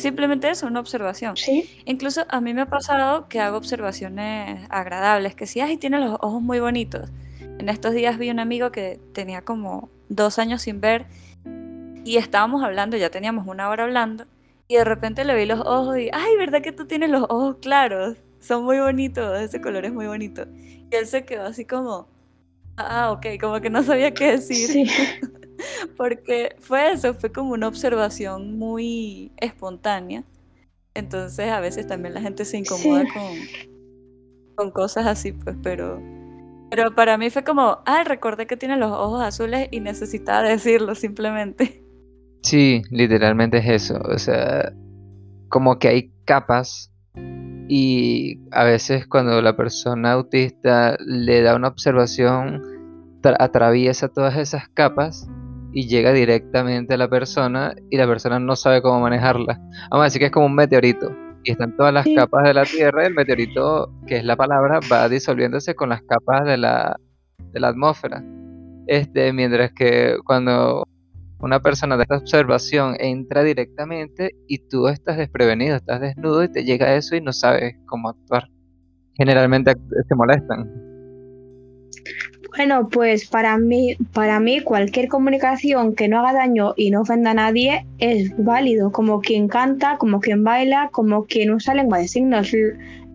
Simplemente 0.00 0.48
eso, 0.48 0.66
una 0.66 0.80
observación. 0.80 1.36
Sí. 1.36 1.68
Incluso 1.84 2.24
a 2.28 2.40
mí 2.40 2.54
me 2.54 2.62
ha 2.62 2.66
pasado 2.66 3.28
que 3.28 3.38
hago 3.38 3.58
observaciones 3.58 4.66
agradables, 4.70 5.34
que 5.34 5.46
si, 5.46 5.60
ay, 5.60 5.76
tiene 5.76 6.00
los 6.00 6.14
ojos 6.20 6.42
muy 6.42 6.58
bonitos. 6.58 7.10
En 7.58 7.68
estos 7.68 7.92
días 7.92 8.18
vi 8.18 8.30
un 8.30 8.40
amigo 8.40 8.72
que 8.72 8.98
tenía 9.12 9.42
como 9.42 9.90
dos 10.08 10.38
años 10.38 10.62
sin 10.62 10.80
ver 10.80 11.06
y 12.04 12.16
estábamos 12.16 12.62
hablando, 12.62 12.96
ya 12.96 13.10
teníamos 13.10 13.46
una 13.46 13.68
hora 13.68 13.84
hablando, 13.84 14.26
y 14.68 14.76
de 14.76 14.84
repente 14.84 15.24
le 15.24 15.34
vi 15.34 15.46
los 15.46 15.60
ojos 15.60 15.98
y, 15.98 16.10
ay, 16.12 16.36
¿verdad 16.36 16.62
que 16.62 16.72
tú 16.72 16.86
tienes 16.86 17.10
los 17.10 17.24
ojos 17.24 17.56
claros? 17.60 18.16
Son 18.38 18.64
muy 18.64 18.78
bonitos, 18.78 19.40
ese 19.40 19.60
color 19.60 19.84
es 19.84 19.92
muy 19.92 20.06
bonito. 20.06 20.46
Y 20.54 20.94
él 20.94 21.06
se 21.06 21.24
quedó 21.24 21.46
así 21.46 21.64
como, 21.64 22.08
ah, 22.76 23.10
ok, 23.10 23.26
como 23.40 23.60
que 23.60 23.68
no 23.68 23.82
sabía 23.82 24.14
qué 24.14 24.32
decir. 24.32 24.68
Sí. 24.68 24.86
porque 25.96 26.56
fue 26.60 26.92
eso, 26.92 27.14
fue 27.14 27.32
como 27.32 27.52
una 27.52 27.68
observación 27.68 28.58
muy 28.58 29.32
espontánea. 29.38 30.24
Entonces 30.94 31.50
a 31.50 31.60
veces 31.60 31.86
también 31.86 32.14
la 32.14 32.20
gente 32.20 32.44
se 32.44 32.58
incomoda 32.58 33.04
con, 33.12 33.32
con 34.54 34.70
cosas 34.70 35.06
así, 35.06 35.32
pues, 35.32 35.56
pero, 35.62 36.00
pero 36.70 36.94
para 36.94 37.18
mí 37.18 37.30
fue 37.30 37.44
como, 37.44 37.78
ah, 37.86 38.04
recordé 38.04 38.46
que 38.46 38.56
tiene 38.56 38.76
los 38.76 38.92
ojos 38.92 39.22
azules 39.22 39.68
y 39.70 39.80
necesitaba 39.80 40.42
decirlo 40.42 40.94
simplemente. 40.94 41.82
Sí, 42.42 42.82
literalmente 42.90 43.58
es 43.58 43.68
eso, 43.68 44.00
o 44.02 44.18
sea, 44.18 44.72
como 45.48 45.78
que 45.78 45.88
hay 45.88 46.12
capas 46.24 46.90
y 47.68 48.40
a 48.50 48.64
veces 48.64 49.06
cuando 49.06 49.40
la 49.42 49.56
persona 49.56 50.12
autista 50.12 50.96
le 51.04 51.42
da 51.42 51.54
una 51.54 51.68
observación, 51.68 52.62
atraviesa 53.38 54.08
todas 54.08 54.36
esas 54.36 54.68
capas 54.70 55.28
y 55.72 55.86
llega 55.86 56.12
directamente 56.12 56.94
a 56.94 56.96
la 56.96 57.08
persona 57.08 57.74
y 57.90 57.96
la 57.96 58.06
persona 58.06 58.40
no 58.40 58.56
sabe 58.56 58.82
cómo 58.82 59.00
manejarla. 59.00 59.60
Vamos 59.90 60.02
a 60.02 60.04
decir 60.04 60.20
que 60.20 60.26
es 60.26 60.32
como 60.32 60.46
un 60.46 60.54
meteorito 60.54 61.14
y 61.44 61.52
están 61.52 61.76
todas 61.76 61.92
las 61.92 62.06
capas 62.14 62.44
de 62.44 62.54
la 62.54 62.64
Tierra 62.64 63.04
y 63.04 63.06
el 63.06 63.14
meteorito, 63.14 63.92
que 64.06 64.16
es 64.16 64.24
la 64.24 64.36
palabra, 64.36 64.80
va 64.90 65.08
disolviéndose 65.08 65.74
con 65.74 65.90
las 65.90 66.02
capas 66.02 66.44
de 66.44 66.56
la, 66.56 66.96
de 67.52 67.60
la 67.60 67.68
atmósfera. 67.68 68.22
Este, 68.86 69.32
mientras 69.32 69.72
que 69.72 70.16
cuando 70.24 70.84
una 71.40 71.60
persona 71.60 71.96
de 71.96 72.02
esta 72.02 72.18
observación 72.18 72.96
entra 72.98 73.42
directamente 73.42 74.34
y 74.46 74.58
tú 74.58 74.88
estás 74.88 75.16
desprevenido, 75.16 75.76
estás 75.76 76.00
desnudo 76.00 76.44
y 76.44 76.52
te 76.52 76.64
llega 76.64 76.94
eso 76.94 77.16
y 77.16 77.20
no 77.20 77.32
sabes 77.32 77.76
cómo 77.86 78.10
actuar. 78.10 78.48
Generalmente 79.14 79.74
se 80.08 80.14
molestan. 80.14 80.90
Bueno, 82.56 82.88
pues 82.88 83.28
para 83.28 83.56
mí, 83.58 83.96
para 84.12 84.40
mí 84.40 84.60
cualquier 84.60 85.08
comunicación 85.08 85.94
que 85.94 86.08
no 86.08 86.18
haga 86.18 86.32
daño 86.32 86.74
y 86.76 86.90
no 86.90 87.02
ofenda 87.02 87.30
a 87.30 87.34
nadie 87.34 87.86
es 87.98 88.32
válido, 88.36 88.90
como 88.90 89.20
quien 89.20 89.46
canta, 89.46 89.98
como 89.98 90.20
quien 90.20 90.42
baila, 90.42 90.90
como 90.92 91.26
quien 91.26 91.52
usa 91.52 91.74
lengua 91.74 91.98
de 91.98 92.08
signos. 92.08 92.52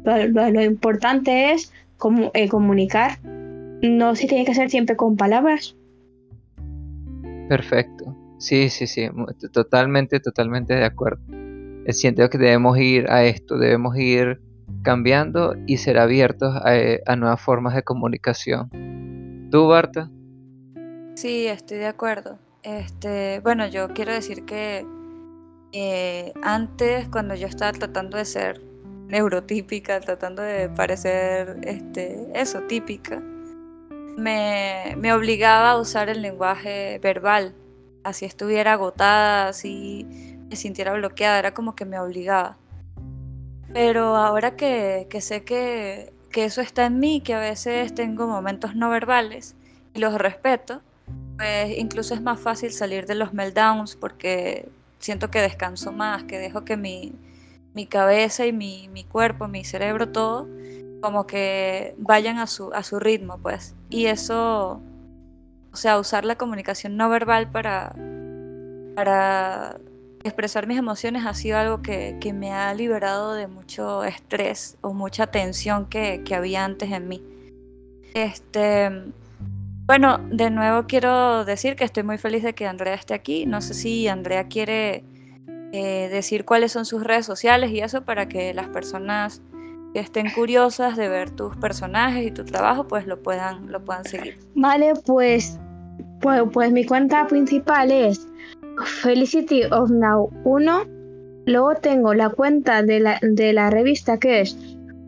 Lo, 0.06 0.64
importante 0.64 1.52
es 1.52 1.74
como, 1.98 2.32
eh, 2.34 2.48
comunicar, 2.48 3.20
no 3.82 4.16
si 4.16 4.28
tiene 4.28 4.46
que 4.46 4.54
ser 4.54 4.70
siempre 4.70 4.96
con 4.96 5.18
palabras. 5.18 5.76
Perfecto. 7.50 8.05
Sí, 8.38 8.70
sí, 8.70 8.88
sí, 8.88 9.10
totalmente, 9.52 10.20
totalmente 10.20 10.74
de 10.76 10.86
acuerdo. 10.86 11.22
Siento 11.90 12.30
que 12.30 12.38
debemos 12.38 12.78
ir 12.78 13.10
a 13.10 13.24
esto, 13.24 13.58
debemos 13.58 13.98
ir 13.98 14.42
cambiando 14.82 15.56
y 15.68 15.78
ser 15.78 15.98
abiertos 15.98 16.56
a, 16.64 16.76
eh, 16.78 17.02
a 17.06 17.16
nuevas 17.16 17.42
formas 17.42 17.76
de 17.76 17.84
comunicación. 17.84 18.70
¿Tú, 19.52 19.68
Barta? 19.68 20.10
Sí, 21.16 21.48
estoy 21.48 21.78
de 21.78 21.88
acuerdo. 21.88 22.40
Este, 22.64 23.40
bueno, 23.42 23.68
yo 23.68 23.90
quiero 23.90 24.12
decir 24.12 24.44
que 24.46 24.86
eh, 25.72 26.34
antes, 26.42 27.08
cuando 27.10 27.36
yo 27.36 27.48
estaba 27.48 27.72
tratando 27.72 28.18
de 28.18 28.26
ser 28.26 28.62
neurotípica, 29.08 30.00
tratando 30.00 30.42
de 30.42 30.70
parecer 30.70 31.58
este, 31.64 32.28
eso, 32.34 32.62
típica, 32.62 33.22
me, 34.18 34.96
me 34.98 35.14
obligaba 35.14 35.72
a 35.72 35.80
usar 35.80 36.10
el 36.10 36.22
lenguaje 36.22 37.00
verbal. 37.04 37.54
Así 38.06 38.24
estuviera 38.24 38.74
agotada, 38.74 39.50
así 39.50 40.06
me 40.50 40.56
sintiera 40.56 40.94
bloqueada, 40.94 41.40
era 41.40 41.54
como 41.54 41.76
que 41.76 41.84
me 41.84 42.00
obligaba. 42.00 42.56
Pero 43.74 44.16
ahora 44.16 44.56
que, 44.56 45.08
que 45.10 45.20
sé 45.20 45.44
que 45.44 46.16
que 46.36 46.44
eso 46.44 46.60
está 46.60 46.88
en 46.88 47.00
mí, 47.00 47.22
que 47.22 47.34
a 47.34 47.40
veces 47.40 47.96
tengo 47.96 48.28
momentos 48.28 48.76
no 48.76 48.90
verbales 48.90 49.56
y 49.94 50.00
los 50.00 50.16
respeto, 50.16 50.82
pues 51.38 51.78
incluso 51.78 52.14
es 52.14 52.22
más 52.22 52.42
fácil 52.42 52.74
salir 52.74 53.06
de 53.06 53.16
los 53.16 53.34
meltdowns 53.34 53.96
porque 53.96 54.68
siento 55.00 55.32
que 55.32 55.40
descanso 55.40 55.94
más, 55.94 56.26
que 56.26 56.38
dejo 56.38 56.66
que 56.66 56.76
mi, 56.76 57.14
mi 57.74 57.86
cabeza 57.86 58.46
y 58.46 58.52
mi, 58.52 58.90
mi, 58.90 59.06
cuerpo, 59.06 59.48
mi 59.48 59.64
cerebro, 59.64 60.10
todo, 60.10 60.46
como 61.02 61.26
que 61.26 61.96
vayan 62.00 62.38
a 62.40 62.48
su, 62.48 62.74
a 62.74 62.84
su 62.84 63.00
ritmo, 63.00 63.38
pues. 63.38 63.74
Y 63.90 64.08
eso, 64.08 64.82
o 65.76 65.78
sea, 65.78 66.00
usar 66.00 66.24
la 66.24 66.38
comunicación 66.38 66.96
no 66.96 67.10
verbal 67.10 67.52
para, 67.52 67.94
para 68.96 69.76
expresar 70.24 70.68
mis 70.68 70.78
emociones 70.78 71.26
ha 71.26 71.34
sido 71.34 71.58
algo 71.58 71.82
que, 71.82 72.18
me 72.34 72.54
ha 72.54 72.74
liberado 72.74 73.34
de 73.34 73.48
mucho 73.48 74.06
estrés 74.06 74.78
o 74.80 74.94
mucha 74.94 75.28
tensión 75.28 75.88
que, 75.88 76.24
había 76.34 76.64
antes 76.64 76.94
en 76.94 77.10
mí. 77.10 77.22
Este, 78.14 78.90
bueno, 79.86 80.20
de 80.32 80.50
nuevo 80.50 80.88
quiero 80.88 81.44
decir 81.44 81.76
que 81.76 81.84
estoy 81.84 82.04
muy 82.04 82.18
feliz 82.18 82.42
de 82.44 82.56
que 82.56 82.68
Andrea 82.68 82.94
esté 82.94 83.14
aquí. 83.14 83.46
No 83.46 83.60
sé 83.60 83.74
si 83.74 84.08
Andrea 84.08 84.48
quiere 84.48 85.04
eh, 85.74 86.08
decir 86.10 86.46
cuáles 86.46 86.72
son 86.72 86.86
sus 86.86 87.04
redes 87.04 87.26
sociales 87.26 87.70
y 87.72 87.82
eso 87.82 88.06
para 88.06 88.30
que 88.30 88.54
las 88.54 88.70
personas 88.70 89.42
que 89.96 90.02
estén 90.02 90.30
curiosas 90.30 90.98
de 90.98 91.08
ver 91.08 91.30
tus 91.30 91.56
personajes 91.56 92.28
y 92.28 92.30
tu 92.30 92.44
trabajo, 92.44 92.86
pues 92.86 93.08
lo 93.08 93.24
puedan, 93.24 93.72
lo 93.72 93.82
puedan 93.86 94.04
seguir. 94.04 94.38
Vale, 94.54 94.92
pues, 95.06 95.58
pues, 96.26 96.42
pues 96.52 96.72
mi 96.72 96.84
cuenta 96.84 97.28
principal 97.28 97.92
es 97.92 98.28
Felicity 98.84 99.66
of 99.66 99.92
Now 99.92 100.32
1. 100.44 100.84
Luego 101.46 101.76
tengo 101.76 102.16
la 102.16 102.30
cuenta 102.30 102.82
de 102.82 103.00
la, 103.00 103.20
de 103.22 103.54
la 103.54 103.70
revista 103.70 104.18
que 104.18 104.42
es 104.42 104.58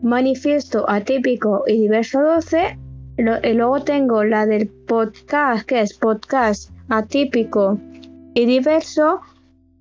Manifiesto 0.00 0.88
Atípico 0.88 1.64
y 1.66 1.80
Diverso 1.80 2.22
12. 2.22 2.78
y 3.16 3.52
luego 3.54 3.80
tengo 3.80 4.22
la 4.22 4.46
del 4.46 4.68
podcast 4.68 5.66
que 5.66 5.80
es 5.80 5.92
Podcast 5.94 6.70
Atípico 6.88 7.80
y 8.34 8.46
Diverso. 8.46 9.20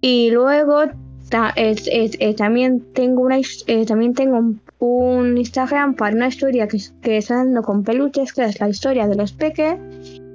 Y 0.02 0.32
luego 0.32 0.86
también 2.36 2.82
tengo 2.94 3.22
una 3.22 3.38
también 3.86 4.16
tengo 4.16 4.56
un, 4.80 5.38
Instagram 5.38 5.94
para 5.94 6.16
una 6.16 6.30
historia 6.30 6.68
que, 6.68 6.80
que 7.04 7.18
está 7.18 7.42
haciendo 7.42 7.62
con 7.62 7.84
peluches, 7.84 8.34
que 8.34 8.46
es 8.46 8.60
la 8.60 8.70
historia 8.70 9.08
de 9.08 9.16
los 9.16 9.34
peques. 9.34 9.78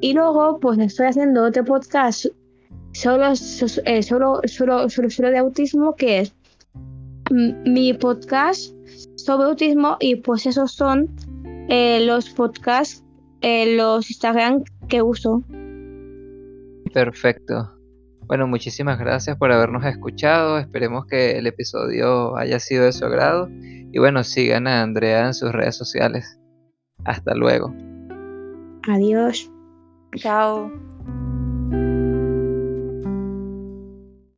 Y 0.03 0.15
luego, 0.15 0.59
pues 0.59 0.81
estoy 0.81 1.07
haciendo 1.07 1.45
otro 1.45 1.65
podcast 1.65 2.27
solo, 2.93 3.37
solo, 3.37 3.71
solo, 4.03 4.41
solo, 4.89 5.11
solo 5.11 5.31
de 5.31 5.39
autismo, 5.39 5.95
que 5.95 6.19
es 6.19 6.35
mi 7.31 7.95
podcast 7.95 8.75
sobre 9.15 9.49
autismo. 9.49 9.99
Y 10.01 10.17
pues 10.17 10.45
esos 10.47 10.73
son 10.73 11.09
los 11.69 12.31
podcasts, 12.31 13.05
los 13.43 14.11
Instagram 14.11 14.65
que 14.89 15.03
uso. 15.03 15.45
Perfecto. 16.93 17.71
Bueno, 18.27 18.49
muchísimas 18.49 18.99
gracias 18.99 19.37
por 19.37 19.53
habernos 19.53 19.85
escuchado. 19.85 20.59
Esperemos 20.59 21.07
que 21.07 21.39
el 21.39 21.47
episodio 21.47 22.37
haya 22.37 22.59
sido 22.59 22.87
de 22.87 22.93
su 22.93 23.05
agrado. 23.05 23.49
Y 23.51 24.01
bueno, 24.01 24.25
sigan 24.25 24.67
a 24.67 24.83
Andrea 24.83 25.27
en 25.27 25.35
sus 25.35 25.53
redes 25.53 25.77
sociales. 25.77 26.41
Hasta 27.05 27.37
luego. 27.37 27.73
Adiós. 28.89 29.52
Chao. 30.17 30.73